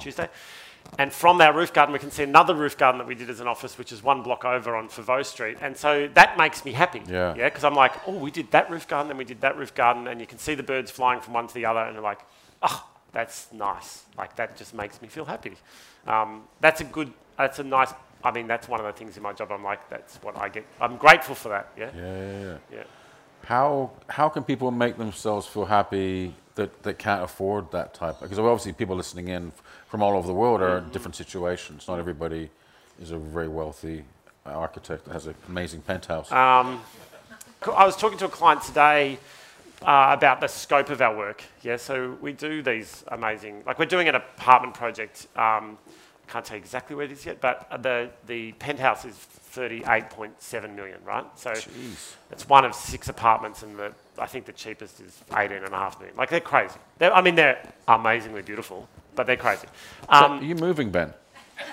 [0.00, 0.28] Tuesday.
[0.96, 3.40] And from our roof garden, we can see another roof garden that we did as
[3.40, 5.58] an office, which is one block over on Favreau Street.
[5.60, 7.02] And so that makes me happy.
[7.06, 7.34] Yeah.
[7.36, 9.74] Yeah, because I'm like, oh, we did that roof garden, then we did that roof
[9.74, 12.02] garden, and you can see the birds flying from one to the other, and you're
[12.02, 12.20] like,
[12.62, 14.04] oh, that's nice.
[14.16, 15.56] Like that just makes me feel happy.
[16.06, 17.12] Um, that's a good.
[17.36, 17.92] That's a nice.
[18.24, 19.52] I mean, that's one of the things in my job.
[19.52, 20.66] I'm like, that's what I get.
[20.80, 21.68] I'm grateful for that.
[21.76, 21.90] Yeah.
[21.94, 22.56] Yeah, yeah, yeah.
[22.72, 22.82] Yeah.
[23.44, 28.20] How how can people make themselves feel happy that, that can't afford that type?
[28.20, 29.52] Because obviously people listening in
[29.88, 31.88] from all over the world are in different situations.
[31.88, 32.50] Not everybody
[33.00, 34.04] is a very wealthy
[34.44, 36.30] architect that has an amazing penthouse.
[36.32, 36.80] Um,
[37.74, 39.18] I was talking to a client today
[39.82, 41.42] uh, about the scope of our work.
[41.62, 45.26] Yeah, so we do these amazing, like we're doing an apartment project.
[45.36, 45.78] Um,
[46.26, 49.14] can't tell you exactly where it is yet, but the the penthouse is
[49.54, 51.24] 38.7 million, right?
[51.36, 52.14] So Jeez.
[52.30, 56.16] it's one of six apartments, in the I think the cheapest is 18.5 million.
[56.16, 56.78] Like they're crazy.
[56.98, 59.66] They're, I mean, they're amazingly beautiful, but they're crazy.
[60.02, 61.12] So Um, are you moving, Ben?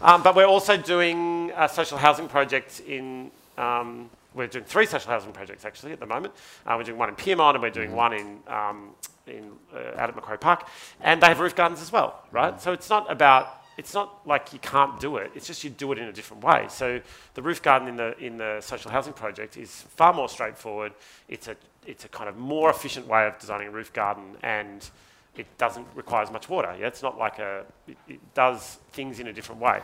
[0.00, 3.30] Um, but we're also doing a social housing project in.
[3.56, 6.34] Um, we're doing three social housing projects actually at the moment.
[6.66, 8.90] Uh, we're doing one in Pyrmont and we're doing one in um,
[9.26, 10.68] in uh, out at Macquarie Park,
[11.00, 12.60] and they have roof gardens as well, right?
[12.60, 15.32] So it's not about it's not like you can't do it.
[15.34, 16.66] It's just you do it in a different way.
[16.68, 17.00] So
[17.34, 20.92] the roof garden in the in the social housing project is far more straightforward.
[21.28, 21.56] It's a
[21.86, 24.88] it's a kind of more efficient way of designing a roof garden and
[25.36, 26.74] it doesn't require as much water.
[26.78, 29.82] Yeah, it's not like a, it, it does things in a different way.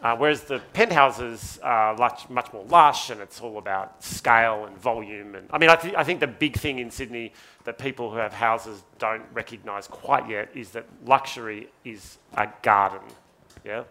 [0.00, 4.76] Uh, whereas the penthouses are much, much more lush and it's all about scale and
[4.78, 5.34] volume.
[5.34, 7.32] And I mean, I, th- I think the big thing in Sydney
[7.64, 13.00] that people who have houses don't recognise quite yet is that luxury is a garden.
[13.64, 13.84] Yeah,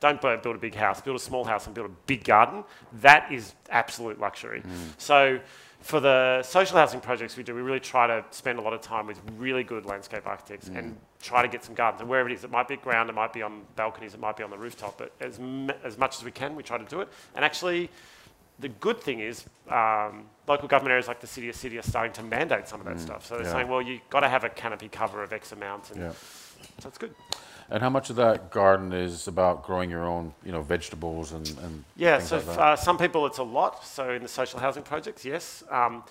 [0.00, 2.64] don't build a big house, build a small house and build a big garden.
[3.00, 4.60] That is absolute luxury.
[4.60, 4.68] Mm.
[4.98, 5.40] So
[5.80, 8.80] for the social housing projects we do, we really try to spend a lot of
[8.80, 10.96] time with really good landscape architects and mm.
[11.22, 12.00] try to get some gardens.
[12.00, 14.36] And wherever it is, it might be ground, it might be on balconies, it might
[14.36, 16.84] be on the rooftop, but as, m- as much as we can, we try to
[16.84, 17.08] do it.
[17.34, 17.90] And actually,
[18.60, 22.12] the good thing is um, local government areas like the city of City are starting
[22.12, 23.00] to mandate some of that mm.
[23.00, 23.26] stuff.
[23.26, 23.52] So they're yeah.
[23.52, 25.90] saying, well, you've got to have a canopy cover of X amount.
[25.90, 26.12] And Yeah.
[26.80, 27.14] So it's good.
[27.70, 31.48] And how much of that garden is about growing your own, you know, vegetables and,
[31.64, 33.84] and Yeah, so like uh, some people it's a lot.
[33.84, 35.62] So in the social housing projects, yes.
[35.70, 36.04] Um,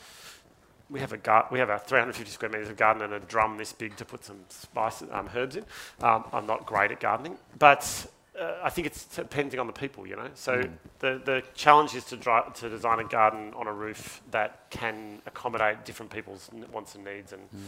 [0.90, 3.58] we have a gar- we have a 350 square meters of garden and a drum
[3.58, 5.66] this big to put some spices, um, herbs in.
[6.02, 8.06] Um, I'm not great at gardening, but
[8.40, 10.30] uh, I think it's depending on the people, you know.
[10.36, 10.72] So Mm.
[11.00, 15.22] the the challenge is to dri- to design a garden on a roof that can
[15.26, 17.60] accommodate different people's n- wants and needs, and Mm.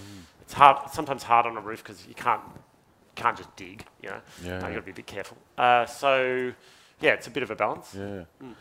[0.41, 2.41] it's hard sometimes hard on a roof because you can't
[3.15, 4.21] can't just dig, you know.
[4.43, 4.53] Yeah, yeah.
[4.53, 5.37] You've got to be a bit careful.
[5.57, 6.51] Uh, so
[7.01, 7.93] yeah, it's a bit of a balance.
[7.97, 8.23] Yeah.
[8.43, 8.55] Mm.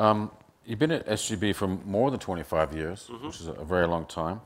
[0.00, 0.30] Um,
[0.64, 3.26] you've been at SJB for more than 25 years, Mm-hmm.
[3.26, 4.40] which is a, very long time.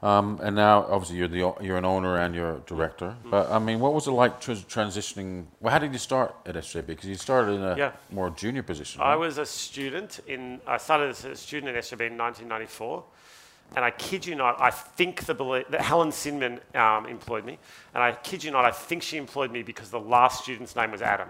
[0.00, 3.06] Um, and now, obviously, you're the you're an owner and you're a director.
[3.18, 3.30] Mm-hmm.
[3.30, 5.46] But I mean, what was it like tr- transitioning?
[5.60, 6.86] Well, how did you start at SJB?
[6.86, 7.92] Because you started in a Yeah.
[8.10, 9.00] more junior position.
[9.02, 10.60] I was a student in.
[10.68, 13.02] I started as a student at SJB in 1994,
[13.76, 15.34] and I kid you not, I think the
[15.70, 17.58] that Helen Sinman um, employed me,
[17.94, 20.90] and I kid you not, I think she employed me because the last student's name
[20.90, 21.28] was Adam,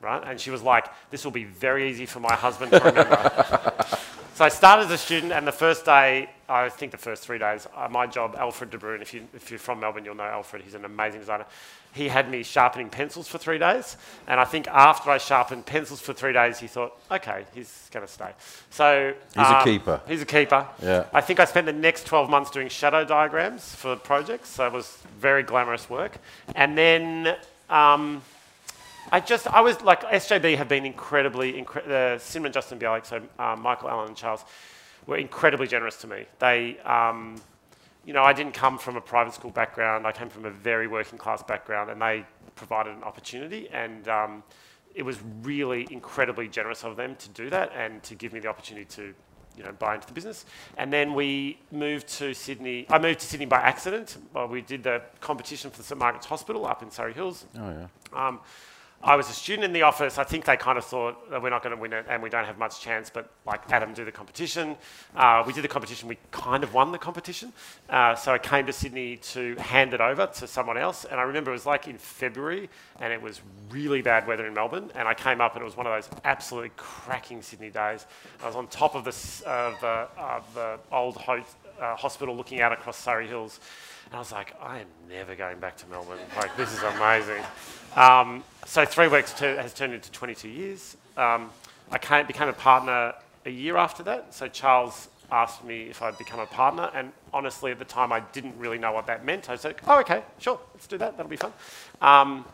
[0.00, 0.22] right?
[0.24, 3.86] And she was like, "This will be very easy for my husband to remember."
[4.40, 7.36] So I started as a student, and the first day, I think the first three
[7.36, 10.22] days, uh, my job, Alfred De Bruin, if, you, if you're from Melbourne, you'll know
[10.22, 11.44] Alfred, he's an amazing designer.
[11.92, 16.00] He had me sharpening pencils for three days, and I think after I sharpened pencils
[16.00, 18.30] for three days, he thought, okay, he's going to stay.
[18.70, 20.00] So He's a um, keeper.
[20.08, 20.66] He's a keeper.
[20.82, 21.04] Yeah.
[21.12, 24.72] I think I spent the next 12 months doing shadow diagrams for projects, so it
[24.72, 26.16] was very glamorous work.
[26.54, 27.36] And then
[27.68, 28.22] um,
[29.12, 33.20] I just, I was like, SJB have been incredibly, incre- uh, Simon, Justin Bialik, so
[33.38, 34.44] um, Michael Allen and Charles,
[35.06, 36.26] were incredibly generous to me.
[36.38, 37.40] They, um,
[38.04, 40.06] you know, I didn't come from a private school background.
[40.06, 43.68] I came from a very working class background, and they provided an opportunity.
[43.70, 44.42] And um,
[44.94, 48.48] it was really incredibly generous of them to do that and to give me the
[48.48, 49.14] opportunity to,
[49.56, 50.44] you know, buy into the business.
[50.76, 52.86] And then we moved to Sydney.
[52.88, 54.18] I moved to Sydney by accident.
[54.34, 57.44] Well, we did the competition for the St Margaret's Hospital up in Surry Hills.
[57.58, 58.28] oh yeah.
[58.28, 58.40] Um,
[59.02, 60.18] I was a student in the office.
[60.18, 62.28] I think they kind of thought that we're not going to win it and we
[62.28, 64.76] don't have much chance, but like Adam, do the competition.
[65.16, 66.06] Uh, we did the competition.
[66.06, 67.54] We kind of won the competition.
[67.88, 71.06] Uh, so I came to Sydney to hand it over to someone else.
[71.06, 72.68] And I remember it was like in February
[73.00, 73.40] and it was
[73.70, 74.90] really bad weather in Melbourne.
[74.94, 78.04] And I came up and it was one of those absolutely cracking Sydney days.
[78.42, 80.08] I was on top of, this, of, the,
[80.52, 81.42] the old ho-
[81.80, 83.60] uh, hospital looking out across Surry Hills.
[84.10, 86.18] And I was like, I am never going back to Melbourne.
[86.36, 87.44] Like, this is amazing.
[87.94, 90.96] Um, so three weeks to, has turned into 22 years.
[91.16, 91.50] Um,
[91.92, 93.14] I came, became a partner
[93.46, 94.34] a year after that.
[94.34, 96.90] So Charles asked me if I'd become a partner.
[96.92, 99.48] And honestly, at the time, I didn't really know what that meant.
[99.48, 101.16] I said, oh, okay, sure, let's do that.
[101.16, 101.52] That'll be fun.
[102.00, 102.44] Um,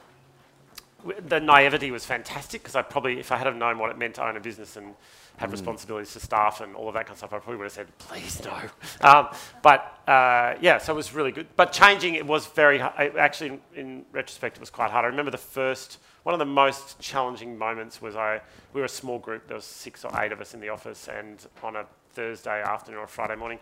[1.28, 4.16] the naivety was fantastic because I probably, if I had have known what it meant
[4.16, 4.94] to own a business and
[5.38, 7.72] have responsibilities to staff and all of that kind of stuff, I probably would have
[7.72, 8.56] said, please no.
[9.02, 9.28] Um,
[9.62, 11.46] but uh, yeah, so it was really good.
[11.56, 13.16] But changing it was very hard.
[13.16, 15.04] Actually, in, in retrospect, it was quite hard.
[15.04, 18.40] I remember the first one of the most challenging moments was I
[18.72, 19.46] we were a small group.
[19.46, 23.00] There was six or eight of us in the office, and on a Thursday afternoon
[23.00, 23.58] or Friday morning,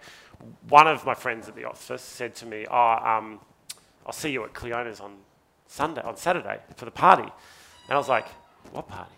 [0.68, 3.40] one of my friends at the office said to me, "Oh, um,
[4.06, 5.16] I'll see you at Cleona's on
[5.66, 8.28] Sunday on Saturday for the party," and I was like,
[8.70, 9.12] "What party?"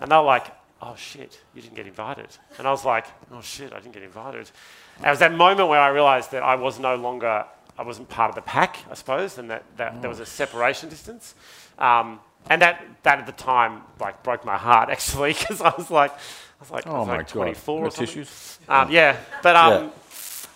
[0.00, 0.46] And they were like,
[0.86, 2.28] "Oh shit, you didn't get invited,"
[2.58, 4.50] and I was like, "Oh shit, I didn't get invited."
[4.98, 7.44] And it was that moment where I realised that I was no longer
[7.78, 10.88] I wasn't part of the pack, I suppose, and that, that there was a separation
[10.88, 11.34] distance.
[11.78, 15.90] Um, and that, that at the time like broke my heart actually because I was
[15.90, 16.16] like, I
[16.60, 17.32] was like, I Oh was my like God.
[17.32, 18.06] 24 or something.
[18.06, 18.58] tissues?
[18.68, 19.90] Um, yeah, but um, Yeah.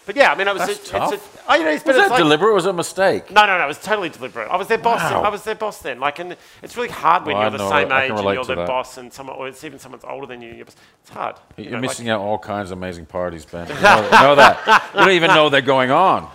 [0.08, 0.66] But yeah, I mean, I was.
[0.66, 1.12] That's a, tough.
[1.12, 3.30] It's a, oh, you know, it's, Was that like, deliberate or was it a mistake?
[3.30, 3.64] no, no, no.
[3.64, 4.48] It was totally deliberate.
[4.48, 5.02] I was their boss.
[5.02, 5.20] Wow.
[5.22, 6.00] I was their boss then.
[6.00, 7.92] Like, and it's really hard when Well, you're the know same.
[7.92, 8.66] I age and you're their that.
[8.66, 10.54] boss, and someone, or it's even someone's older than you.
[10.54, 11.36] You're, it's hard.
[11.58, 13.68] you You're know, missing like, out all kinds of amazing parties, Ben.
[13.68, 13.80] You know,
[14.12, 14.90] know that.
[14.94, 16.26] You don't even know they're going on.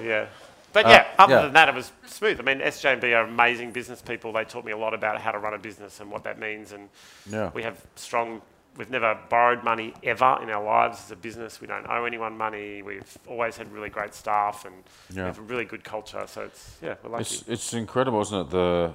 [0.00, 0.26] Yeah.
[0.72, 1.42] But Uh, yeah, other yeah.
[1.42, 2.38] than that, it was smooth.
[2.38, 4.32] I mean, SJ&B are amazing business people.
[4.32, 6.70] They taught me a lot about how to run a business and what that means.
[6.72, 6.88] And
[7.28, 7.50] Yeah.
[7.52, 8.42] we have strong.
[8.78, 11.60] We've never borrowed money ever in our lives as a business.
[11.60, 12.80] We don't owe anyone money.
[12.80, 14.74] We've always had really great staff, and
[15.10, 15.24] Yeah.
[15.24, 16.24] we have a really good culture.
[16.28, 17.22] So it's yeah, we're lucky.
[17.22, 18.50] It's it's incredible, isn't it?
[18.50, 18.92] The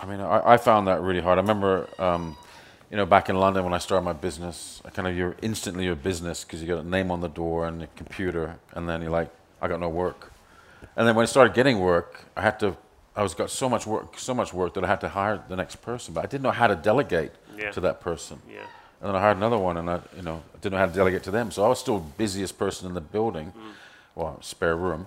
[0.00, 1.38] I mean, I, I found that really hard.
[1.38, 2.36] I remember, um,
[2.90, 5.84] you know, back in London when I started my business, I kind of you're instantly
[5.84, 9.00] your business because you got a name on the door and a computer, and then
[9.00, 9.30] you're like,
[9.62, 10.32] I got no work.
[10.96, 12.76] And then when I started getting work, I had to.
[13.14, 15.56] I was got so much work, so much work that I had to hire the
[15.56, 17.70] next person, but I didn't know how to delegate Yeah.
[17.72, 18.40] to that person.
[18.48, 18.60] yeah.
[19.00, 21.22] And then I hired another one, and I, you know, didn't know how to delegate
[21.24, 21.52] to them.
[21.52, 23.52] So I was still the busiest person in the building,
[24.16, 25.06] well, spare room.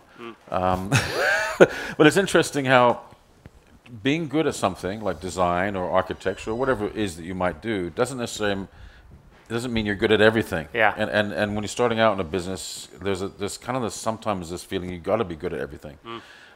[0.49, 0.89] Um,
[1.97, 3.02] but it's interesting how
[4.02, 7.62] being good at something like design or architecture or whatever it is that you might
[7.62, 8.62] do doesn't necessarily
[9.49, 10.70] it doesn't mean you're good at everything.
[10.74, 10.93] Yeah.
[10.95, 13.84] And and, and when you're starting out in a business, there's a there's kind of
[13.84, 15.97] this sometimes this feeling you've got to be good at everything.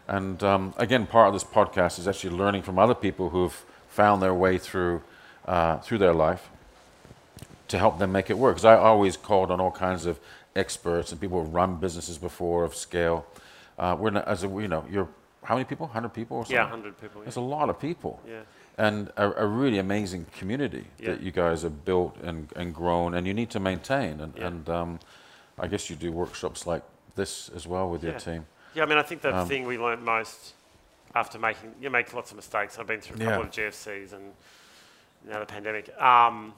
[0.07, 4.21] And um, again, part of this podcast is actually learning from other people who've found
[4.21, 5.01] their way through
[5.45, 6.49] uh, through their life
[7.67, 8.55] to help them make it work.
[8.55, 10.19] Because I always called on all kinds of
[10.55, 13.25] experts and people who run businesses before of scale.
[13.77, 15.07] Uh, we're not, as a, you know, you're
[15.43, 15.85] how many people?
[15.85, 16.55] Hundred people or something?
[16.55, 17.21] Yeah, 100 people.
[17.23, 17.31] Yeah.
[17.35, 18.19] a lot of people.
[18.27, 18.41] Yeah.
[18.79, 21.11] And a, a really amazing community Yeah.
[21.11, 24.19] that you guys have built and, and grown, and you need to maintain.
[24.21, 24.47] And, Yeah.
[24.47, 24.99] and um,
[25.59, 26.81] I guess you do workshops like
[27.15, 28.47] this as well with your team.
[28.73, 30.53] Yeah, I mean, I think the Um, thing we learned most
[31.13, 32.79] after making, you make lots of mistakes.
[32.79, 34.33] I've been through a couple of GFCs and
[35.27, 35.89] now the pandemic.
[36.01, 36.53] Um,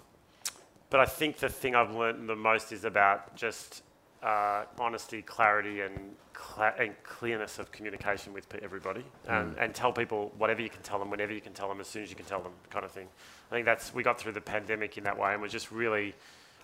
[0.89, 3.83] but I think the thing I've learned the most is about just
[4.23, 9.61] uh, honesty, clarity, and, cla- and clearness of communication with pe- everybody, and, Mm.
[9.63, 12.03] and tell people whatever you can tell them, whenever you can tell them, as soon
[12.03, 13.07] as you can tell them, kind of thing.
[13.51, 16.15] I think that's we got through the pandemic in that way, and we're just really.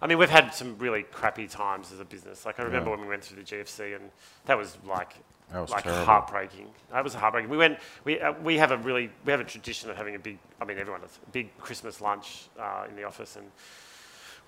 [0.02, 2.46] I mean, we've had some really crappy times as a business.
[2.46, 2.96] Like I remember Yeah.
[2.98, 4.10] when we went through the GFC, and
[4.46, 5.14] that was like
[5.54, 6.06] That was like terrible.
[6.06, 6.68] heartbreaking.
[6.92, 7.50] That was heartbreaking.
[7.50, 7.78] We went.
[8.06, 10.40] We uh, we have a really we have a tradition of having a big.
[10.60, 13.46] I mean, everyone does a big Christmas lunch uh, in the office, and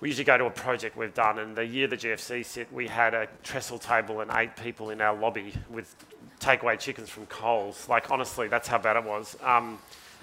[0.00, 1.38] we usually go to a project we've done.
[1.38, 5.00] And the year the GFC sit, we had a trestle table and eight people in
[5.00, 5.94] our lobby with
[6.40, 7.88] takeaway chickens from Coles.
[7.88, 9.36] Like honestly, that's how bad it was.
[9.44, 9.78] Um,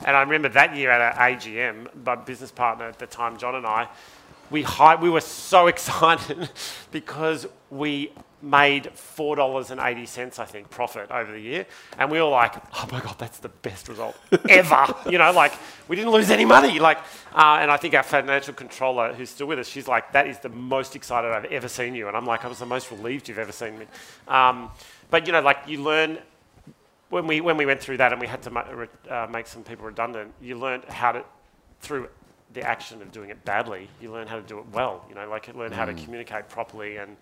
[0.06, 3.56] and I remember that year at our AGM, my business partner at the time, John
[3.56, 3.88] and I,
[4.50, 6.50] we hi- we were so excited
[6.92, 8.12] because we
[8.44, 11.66] made four dollars and eighty cents, I think, profit over the year,
[11.98, 14.16] and we were like, "Oh my god, that's the best result
[14.50, 15.54] ever!" you know, like
[15.88, 16.78] we didn't lose any money.
[16.78, 16.98] Like,
[17.34, 20.40] uh, and I think our financial controller, who's still with us, she's like, "That is
[20.40, 23.30] the most excited I've ever seen you," and I'm like, "I was the most relieved
[23.30, 23.86] you've ever seen me."
[24.28, 24.70] Um,
[25.10, 26.20] but you know, like you learn
[27.10, 29.48] when we when we went through that and we had to ma- re- uh, make
[29.48, 31.24] some people redundant, you learned how to
[31.80, 32.10] through
[32.54, 35.06] the action of doing it badly, you learn how to do it well.
[35.10, 37.18] You know, like you learn how to communicate properly and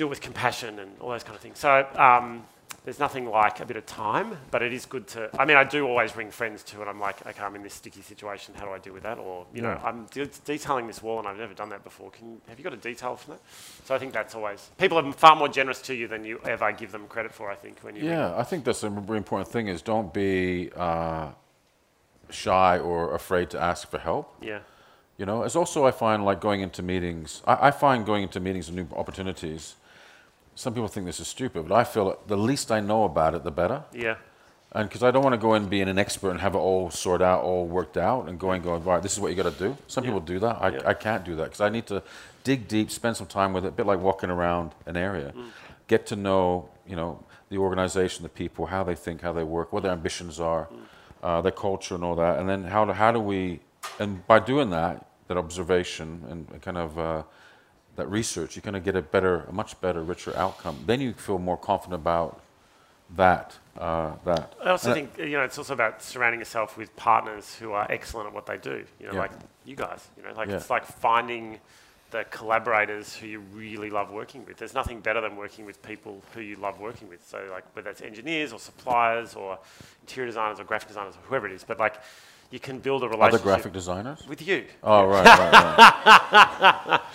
[0.00, 1.58] it with compassion and all those kind of things.
[1.58, 2.44] So um,
[2.84, 5.30] there's nothing like a bit of time, but it is good to.
[5.38, 7.74] I mean, I do always ring friends too, and I'm like, okay, I'm in this
[7.74, 8.54] sticky situation.
[8.56, 9.18] How do I deal with that?
[9.18, 12.10] Or you know, I'm de- detailing this wall and I've never done that before.
[12.10, 13.40] Can have you got a detail from that?
[13.84, 16.72] So I think that's always people are far more generous to you than you ever
[16.72, 17.50] give them credit for.
[17.50, 20.70] I think when you Yeah, I think that's a really important thing is don't be
[20.74, 21.28] uh,
[22.30, 24.34] shy or afraid to ask for help.
[24.40, 24.60] yeah.
[25.18, 27.42] You know, it's also I find like going into meetings.
[27.46, 29.76] I, I find going into meetings and new opportunities.
[30.54, 33.42] Some people think this is stupid, but I feel the least I know about it,
[33.44, 33.82] the better.
[33.92, 34.16] Yeah.
[34.72, 36.90] And because I don't want to go in being an expert and have it all
[36.90, 39.58] sorted out, all worked out, and going, going right, this is what you got to
[39.58, 39.76] do.
[39.86, 40.62] Some people do that.
[40.62, 40.80] I, Yeah.
[40.86, 42.02] I can't do that because I need to
[42.44, 45.48] dig deep, spend some time with it, a bit like walking around an area, Mm.
[45.88, 49.72] get to know, you know, the organization, the people, how they think, how they work,
[49.74, 50.78] what their ambitions are, Mm.
[51.22, 52.38] uh, their culture, and all that.
[52.38, 53.60] And then how do, how do we,
[53.98, 57.22] and by doing that, that observation and kind of uh,
[57.96, 60.82] that research, you're going to get a better, a much better, richer outcome.
[60.86, 62.40] Then you feel more confident about
[63.16, 64.54] that uh, that.
[64.64, 67.86] I also Uh, think you know it's also about surrounding yourself with partners who are
[67.90, 68.84] excellent at what they do.
[69.00, 69.20] You know, Yeah.
[69.20, 69.32] like
[69.64, 70.08] you guys.
[70.16, 70.56] You know, like Yeah.
[70.56, 71.60] it's like finding
[72.10, 74.56] the collaborators who you really love working with.
[74.58, 77.26] There's nothing better than working with people who you love working with.
[77.26, 79.58] So like whether it's engineers or suppliers or
[80.02, 81.96] interior designers or graphic designers or whoever it is, but like
[82.50, 83.34] you can build a relationship.
[83.34, 84.26] other graphic designers.
[84.28, 84.66] with you.
[84.82, 85.52] Oh right, right,
[86.86, 87.00] right.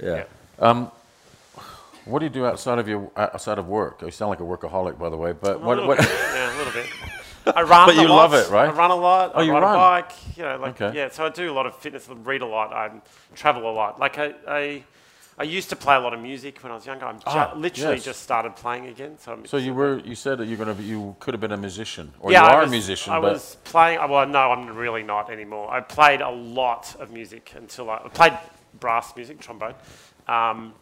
[0.00, 0.14] yeah.
[0.16, 0.24] Yeah.
[0.58, 0.90] Um,
[2.04, 4.00] what do you do outside of your outside of work?
[4.02, 5.32] You sound like a workaholic, by the way.
[5.32, 5.86] But A what?
[5.86, 6.86] what bit, yeah, a little bit.
[7.54, 7.86] I run.
[7.88, 8.30] But a you lot.
[8.30, 8.68] love it, right?
[8.68, 9.32] I run a lot.
[9.34, 9.74] Oh, I you ride run?
[9.74, 10.36] a bike.
[10.36, 10.96] You know, like Okay.
[10.96, 11.08] yeah.
[11.10, 12.08] So I do a lot of fitness.
[12.08, 12.72] Read a lot.
[12.72, 12.90] I
[13.34, 14.00] travel a lot.
[14.00, 14.84] Like I, I,
[15.38, 17.04] I used to play a lot of music when I was younger.
[17.06, 18.04] I'm ju- Ah, literally yes.
[18.04, 19.16] just started playing again.
[19.18, 21.52] So I'm so you were you said that you're gonna be, you could have been
[21.52, 23.98] a musician or yeah, you are was, a musician, I but was playing.
[24.10, 25.70] Well, no, I'm really not anymore.
[25.70, 28.32] I played a lot of music until I, I played
[28.74, 29.74] brass music, trombone.
[30.26, 30.74] Um,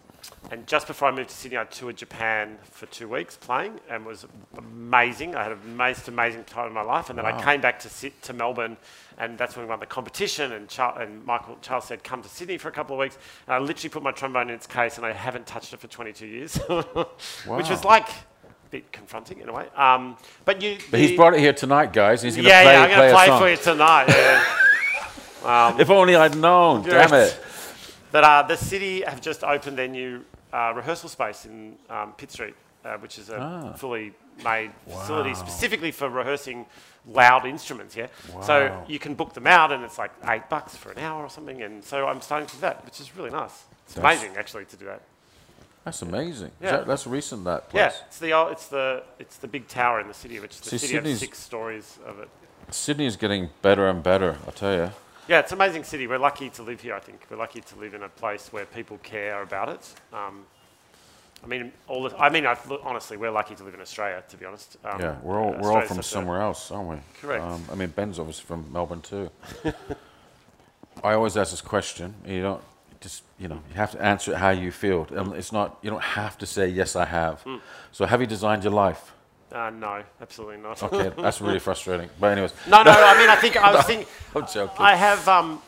[0.51, 4.05] and just before I moved to Sydney, I toured Japan for two weeks playing, and
[4.05, 4.27] was
[4.57, 5.37] amazing.
[5.37, 7.11] I had a most amazing time in my life.
[7.11, 8.77] And then I came back to sit to Melbourne,
[9.19, 10.53] and that's when we won the competition.
[10.53, 13.55] And, Char- and Michael Charles said, "Come to Sydney for a couple of weeks." And
[13.55, 16.27] I literally put my trombone in its case, and I haven't touched it for 22
[16.27, 16.57] years,
[17.47, 19.67] which was like a bit confronting in a way.
[19.77, 22.23] Um, but you, but he's you- brought it here tonight, guys.
[22.23, 23.41] He's gonna yeah, play, yeah, I'm going to play song.
[23.41, 24.07] for you tonight.
[24.09, 24.45] Yeah.
[25.79, 26.83] If only I'd known.
[26.83, 27.41] Damn it.
[28.13, 32.31] But uh, the city have just opened their new uh, rehearsal space in um, Pitt
[32.31, 32.55] Street,
[32.85, 33.73] uh, which is a Ah.
[33.75, 34.13] fully
[34.45, 36.67] made facility specifically for rehearsing
[37.07, 37.97] loud instruments.
[37.97, 38.09] Yeah,
[38.43, 41.31] so you can book them out, and it's like eight bucks for an hour or
[41.31, 41.63] something.
[41.63, 43.65] And so I'm starting to do that, which is really nice.
[43.87, 45.01] It's That's- amazing actually to do that.
[45.85, 46.51] That's amazing.
[46.61, 46.73] Yeah.
[46.79, 47.45] that- that's recent.
[47.45, 47.81] That place.
[47.81, 50.61] Yeah, it's the old, it's the it's the big tower in the city, which is
[50.61, 52.29] the See, city Sydney's- has six stories of it.
[52.71, 54.37] Sydney is getting better and better.
[54.47, 54.91] I'll tell you.
[55.29, 56.07] Yeah, it's an amazing city.
[56.07, 56.95] We're lucky to live here.
[56.95, 59.95] I think we're lucky to live in a place where people care about it.
[60.13, 60.45] Um,
[61.43, 64.23] I mean, all the, I mean, I, honestly, we're lucky to live in Australia.
[64.29, 64.77] To be honest.
[64.85, 66.97] Um, Yeah, we're all uh, we're all from such a- somewhere else, aren't we?
[67.21, 67.43] Correct.
[67.43, 69.31] Um, I mean, Ben's obviously from Melbourne too.
[71.05, 72.15] I always ask this question.
[72.25, 72.63] You don't
[73.01, 75.07] just you know you have to answer it how you feel.
[75.15, 77.43] Um, it's not you don't have to say yes, I have.
[77.43, 77.57] Hmm.
[77.93, 79.13] So have you designed your life?
[79.53, 80.83] Uh, no, absolutely not.
[80.83, 82.11] Okay, that's really frustrating.
[82.21, 82.91] But anyways, no, no.
[82.91, 84.07] I mean, I think I was thinking.
[84.35, 84.77] I'm joking.
[84.79, 85.27] I have.
[85.29, 85.63] Um,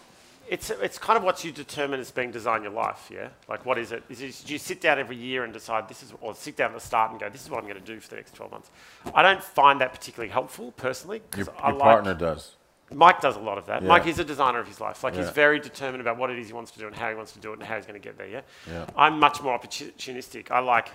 [0.48, 3.10] it's it's kind of what you determine as being design your life.
[3.12, 3.28] Yeah.
[3.48, 4.02] Like, what is it?
[4.08, 6.70] Is it do you sit down every year and decide this is, or sit down
[6.70, 8.34] at the start and go, this is what I'm going to do for the next
[8.34, 8.70] 12 months.
[9.14, 11.20] I don't find that particularly helpful personally.
[11.36, 12.54] your I your like- partner does.
[12.90, 13.82] Mike does a lot of that.
[13.82, 13.88] Yeah.
[13.88, 15.04] Mike is a designer of his life.
[15.04, 15.20] Like Yeah.
[15.20, 17.32] he's very determined about what it is he wants to do and how he wants
[17.32, 18.26] to do it and how he's going to get there.
[18.26, 18.40] Yeah.
[18.66, 18.86] Yeah.
[18.96, 20.50] I'm much more opportunistic.
[20.50, 20.88] I like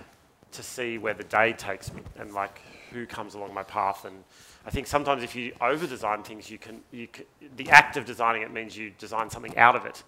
[0.50, 2.60] to see where the day takes me and like
[2.94, 4.04] who comes along my path.
[4.04, 4.24] And
[4.66, 7.24] I think sometimes if you over design things, you can you can,
[7.56, 10.02] the act of designing it means you design something out of it.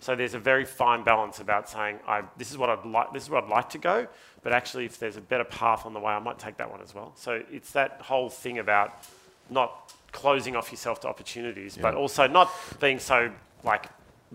[0.00, 3.24] So there's a very fine balance about saying I this is what I'd like this
[3.24, 4.06] is where I'd like to go,
[4.42, 6.80] but actually if there's a better path on the way, I might take that one
[6.82, 7.12] as well.
[7.14, 9.04] So it's that whole thing about
[9.48, 13.30] not closing off yourself to opportunities, but also not being so
[13.62, 13.86] like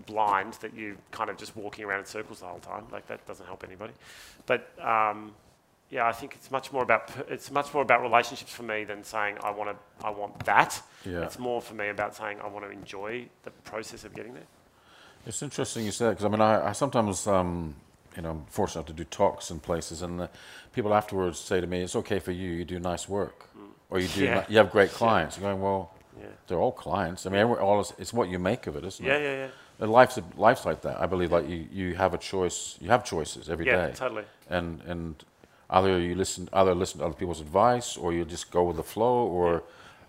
[0.06, 2.84] blind that you're kind of just walking around in circles the whole time.
[2.92, 3.92] Like that doesn't help anybody.
[4.46, 5.34] But um,
[5.90, 9.04] yeah, I think it's much more about it's much more about relationships for me than
[9.04, 10.82] saying I want to I want that.
[11.04, 11.22] Yeah.
[11.22, 14.46] It's more for me about saying I want to enjoy the process of getting there.
[15.26, 17.76] It's interesting you said because I mean I, I sometimes um,
[18.16, 20.26] you know I'm fortunate enough to do talks in places and uh,
[20.72, 23.48] people afterwards say to me it's okay for you you do nice work
[23.90, 24.44] or you do Yeah.
[24.48, 25.38] you have great clients.
[25.38, 26.26] You're going well Yeah.
[26.48, 27.26] they're all clients.
[27.26, 29.22] I mean all is, it's what you make of it, isn't Yeah, it?
[29.22, 29.48] yeah, yeah.
[29.78, 31.00] yeah life's life's like that.
[31.00, 32.76] I believe like you, you have a choice.
[32.80, 33.88] You have choices every day.
[33.88, 34.24] Yeah, totally.
[34.48, 35.24] And and
[35.70, 38.82] either you listen either listen to other people's advice or you just go with the
[38.82, 39.26] flow.
[39.26, 39.62] Or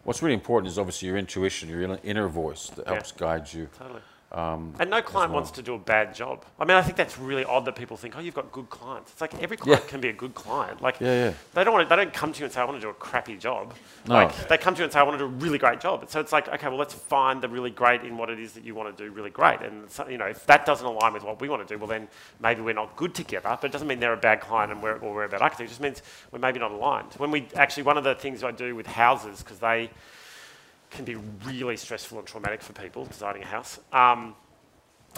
[0.04, 2.94] what's really important is obviously your intuition, your inner- voice that Yeah.
[2.94, 3.68] helps guide you.
[3.78, 4.02] Totally.
[4.30, 5.40] Um, And no client well.
[5.40, 6.44] wants to do a bad job.
[6.60, 9.14] I mean, I think that's really odd that people think, "Oh, you've got good clients."
[9.14, 9.90] It's like every client Yeah.
[9.90, 10.82] can be a good client.
[10.82, 11.34] Like, Yeah, yeah.
[11.54, 12.90] they don't want to, they don't come to you and say, "I want to do
[12.90, 13.74] a crappy job."
[14.06, 14.16] No.
[14.16, 16.10] Like, they come to you and say, "I want to do a really great job."
[16.10, 18.66] So it's like, okay, well, let's find the really great in what it is that
[18.66, 19.62] you want to do really great.
[19.62, 21.88] And so, you know, if that doesn't align with what we want to do, well,
[21.88, 22.10] then
[22.42, 23.58] maybe we're not good together.
[23.62, 25.68] But it doesn't mean they're a bad client and we're or we're a bad architect.
[25.68, 26.02] It just means
[26.32, 27.14] we're maybe not aligned.
[27.14, 29.90] When we actually, one of the things I do with houses because they
[30.90, 31.16] can be
[31.46, 33.80] really stressful and traumatic for people designing a house.
[33.92, 34.36] Um,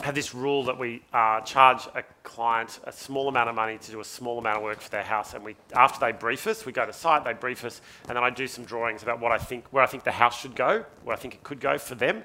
[0.03, 3.91] have this rule that we uh, charge a client a small amount of money to
[3.91, 6.65] do a small amount of work for their house, and we after they brief us,
[6.65, 9.31] we go to site, they brief us, and then I do some drawings about what
[9.31, 11.77] I think where I think the house should go, where I think it could go
[11.77, 12.23] for them,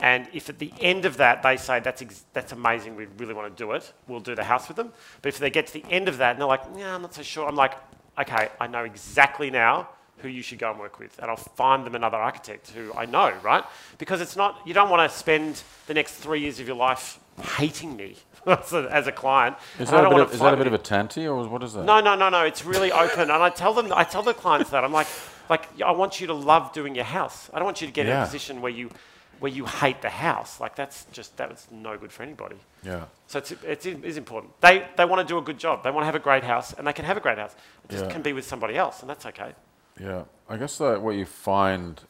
[0.00, 3.54] and if at the end of that they say that's that's amazing, we really want
[3.54, 4.92] to do it, we'll do the house with them.
[5.22, 7.14] But if they get to the end of that and they're like, yeah, I'm not
[7.14, 7.74] so sure, I'm like,
[8.18, 9.88] okay, I know exactly now
[10.18, 13.06] who you should go and work with, and I'll find them another architect who I
[13.06, 13.64] know, right?
[13.98, 17.18] Because it's not you don't want to spend the next three years of your life
[17.58, 19.56] hating me as, a, as a client.
[19.78, 21.74] is that a bit of, is that a bit of a tanty or what is
[21.74, 21.84] that?
[21.84, 22.44] No, no, no, no.
[22.44, 25.08] It's really open, and I tell them, I tell the clients that I'm like,
[25.48, 27.50] Like I want you to love doing your house.
[27.52, 28.90] I don't want you to get in a position where you
[29.38, 30.60] where you hate the house.
[30.60, 32.56] Like that's just that's no good for anybody.
[32.82, 33.04] Yeah.
[33.26, 34.58] So it's, it's, it is important.
[34.60, 35.82] They, they want to do a good job.
[35.84, 37.54] They want to have a great house, and they can have a great house.
[37.84, 38.12] It just Yeah.
[38.12, 39.52] can be with somebody else, and that's okay.
[40.00, 42.00] Yeah, I guess that what you find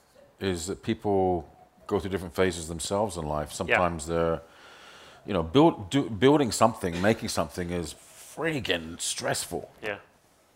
[0.41, 1.49] is that people
[1.87, 3.53] go through different phases themselves in life.
[3.53, 4.43] Sometimes they're,
[5.25, 9.71] you know, build, do, building something, making something is friggin' stressful.
[9.83, 9.99] Yeah.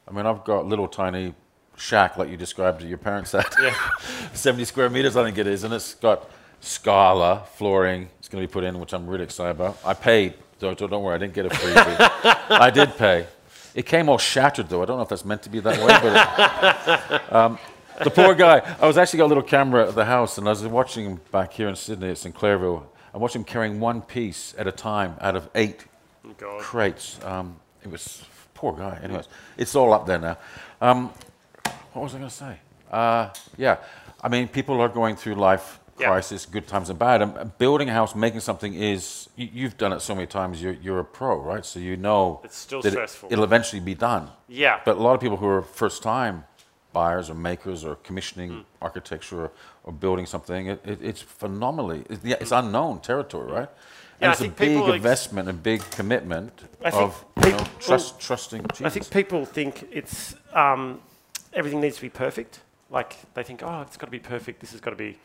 [0.08, 1.34] I mean, I've got little tiny
[1.76, 3.46] shack like you described at your parents' had.
[3.62, 3.74] Yeah.
[4.32, 6.28] 70 square meters, I think it is, and it's got
[6.60, 8.10] Scala flooring.
[8.18, 9.78] It's going to be put in, which I'm really excited about.
[9.84, 10.34] I paid.
[10.58, 12.50] Don't, don't worry, I didn't get a freebie.
[12.50, 13.26] I did pay.
[13.74, 14.82] It came all shattered, though.
[14.82, 17.58] I don't know if that's meant to be that way, but um,
[18.02, 18.60] the poor guy.
[18.80, 21.20] I was actually got a little camera at the house, and I was watching him
[21.30, 22.84] back here in Sydney at St Clairville.
[23.12, 25.84] I watched him carrying one piece at a time out of eight
[26.38, 26.60] God.
[26.60, 27.22] crates.
[27.24, 29.00] Um, it was poor guy.
[29.02, 30.38] Anyways, it's all up there now.
[30.80, 31.12] Um,
[31.92, 32.56] what was I going to say?
[32.90, 33.78] Uh, yeah,
[34.22, 36.08] I mean, people are going through life Yeah.
[36.08, 37.22] crisis, good times and bad.
[37.22, 40.62] And building a house, making something is you, you've done it so many times.
[40.62, 41.64] You're, you're a pro, right?
[41.64, 43.28] So you know It's still that it- stressful.
[43.32, 44.30] it'll eventually be done.
[44.48, 44.80] Yeah.
[44.84, 46.44] But a lot of people who are first time
[46.92, 48.60] buyers or makers or commissioning Hmm.
[48.82, 49.50] architecture or,
[49.84, 53.68] or building something, it, it, it's phenomenally, it, yeah, it's unknown territory, right?
[54.20, 56.52] Yeah, I and it's a big ex- investment, a big commitment
[56.84, 58.86] I of you know, people- trust, trusting Jesus.
[58.86, 61.00] I think people think it's um,
[61.52, 62.60] everything needs to be perfect.
[62.90, 64.60] Like they think, oh, it's got to be perfect.
[64.60, 65.16] This has got to be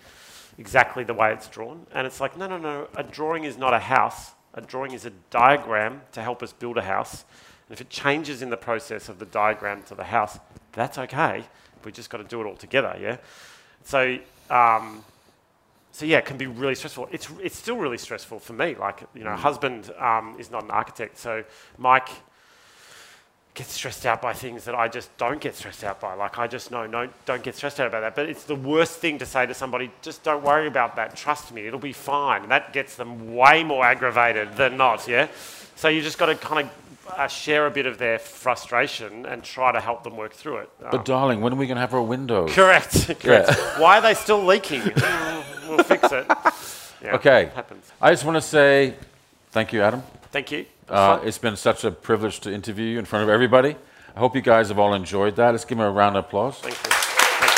[0.58, 1.86] exactly the way it's drawn.
[1.93, 2.88] And it's like, no, no, no.
[2.95, 4.32] A drawing is not a house.
[4.53, 7.26] A drawing is a diagram to help us build a house.
[7.68, 10.39] And if it changes in the process of the diagram to the house,
[10.72, 11.43] that's okay.
[11.84, 12.97] We just got to do it all together.
[12.99, 13.18] Yeah.
[13.84, 14.18] So.
[14.49, 15.03] Um,
[15.91, 17.08] so yeah, it can be really stressful.
[17.10, 18.76] It's it's still really stressful for me.
[18.76, 21.45] Like you know, husband um, is not an architect, so
[21.78, 22.10] Mike
[23.56, 26.14] gets stressed out by things that I just don't get stressed out by.
[26.14, 28.14] Like I just know, no, don't get stressed out about that.
[28.16, 29.89] But it's the worst thing to say to somebody.
[30.01, 31.16] Just don't worry about that.
[31.16, 32.43] Trust me, it'll be fine.
[32.43, 35.08] And that gets them way more aggravated than not.
[35.08, 35.28] Yeah.
[35.76, 39.43] So you just got to kind of uh, share a bit of their frustration and
[39.43, 40.70] try to help them work through it.
[40.84, 42.51] Um, but darling, when are we going to have our windows?
[42.53, 43.08] correct.
[43.20, 43.51] correct.
[43.78, 44.82] Why are they still leaking?
[45.68, 46.28] We'll fix it.
[47.03, 47.49] Yeah, Okay.
[47.56, 47.91] happens.
[47.99, 48.93] I just want to say
[49.49, 50.03] thank you, Adam.
[50.36, 50.66] Thank you.
[50.90, 53.78] Uh, it's been such a privilege to interview you in front of everybody.
[54.14, 55.52] I hope you guys have all enjoyed that.
[55.52, 56.60] Let's give them a round of applause.
[56.60, 56.92] Thank you.
[57.40, 57.52] Thank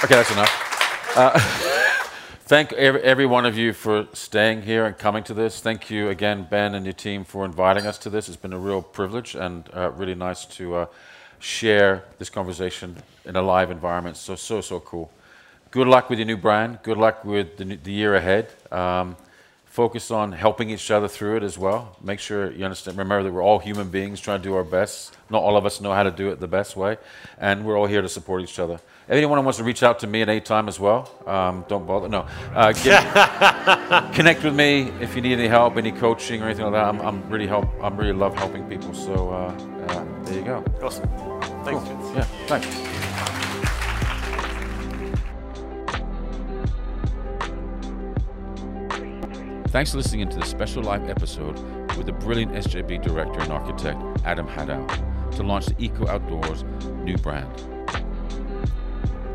[0.00, 0.06] you.
[0.06, 1.14] Okay, that's enough.
[1.14, 1.38] Uh,
[2.46, 5.60] thank every, every one of you for staying here and coming to this.
[5.60, 8.28] Thank you again, Ben and your team, for inviting us to this.
[8.28, 10.86] It's been a real privilege and uh, really nice to uh,
[11.40, 14.16] share this conversation in a live environment.
[14.16, 15.10] So, so, so cool.
[15.70, 16.80] Good luck with your new brand.
[16.82, 18.52] Good luck with the, the year ahead.
[18.70, 19.16] Um,
[19.64, 21.96] focus on helping each other through it as well.
[22.02, 22.98] Make sure you understand.
[22.98, 25.16] Remember that we're all human beings trying to do our best.
[25.30, 26.98] Not all of us know how to do it the best way,
[27.38, 28.80] and we're all here to support each other.
[29.10, 31.84] If anyone wants to reach out to me at any time as well, um, don't
[31.84, 32.08] bother.
[32.08, 36.66] No, uh, get, connect with me if you need any help, any coaching or anything
[36.66, 36.84] like that.
[36.84, 37.66] I'm, I'm really help.
[37.82, 38.94] I'm really love helping people.
[38.94, 39.52] So uh,
[39.88, 40.64] uh, there you go.
[40.80, 41.08] Awesome.
[41.64, 42.14] Thanks, Cool.
[42.14, 42.68] Yeah, thanks.
[49.72, 51.58] Thanks for listening to the special live episode
[51.96, 54.86] with the brilliant SJB director and architect Adam Haddow
[55.32, 56.62] to launch the Eco Outdoors
[57.02, 57.50] new brand.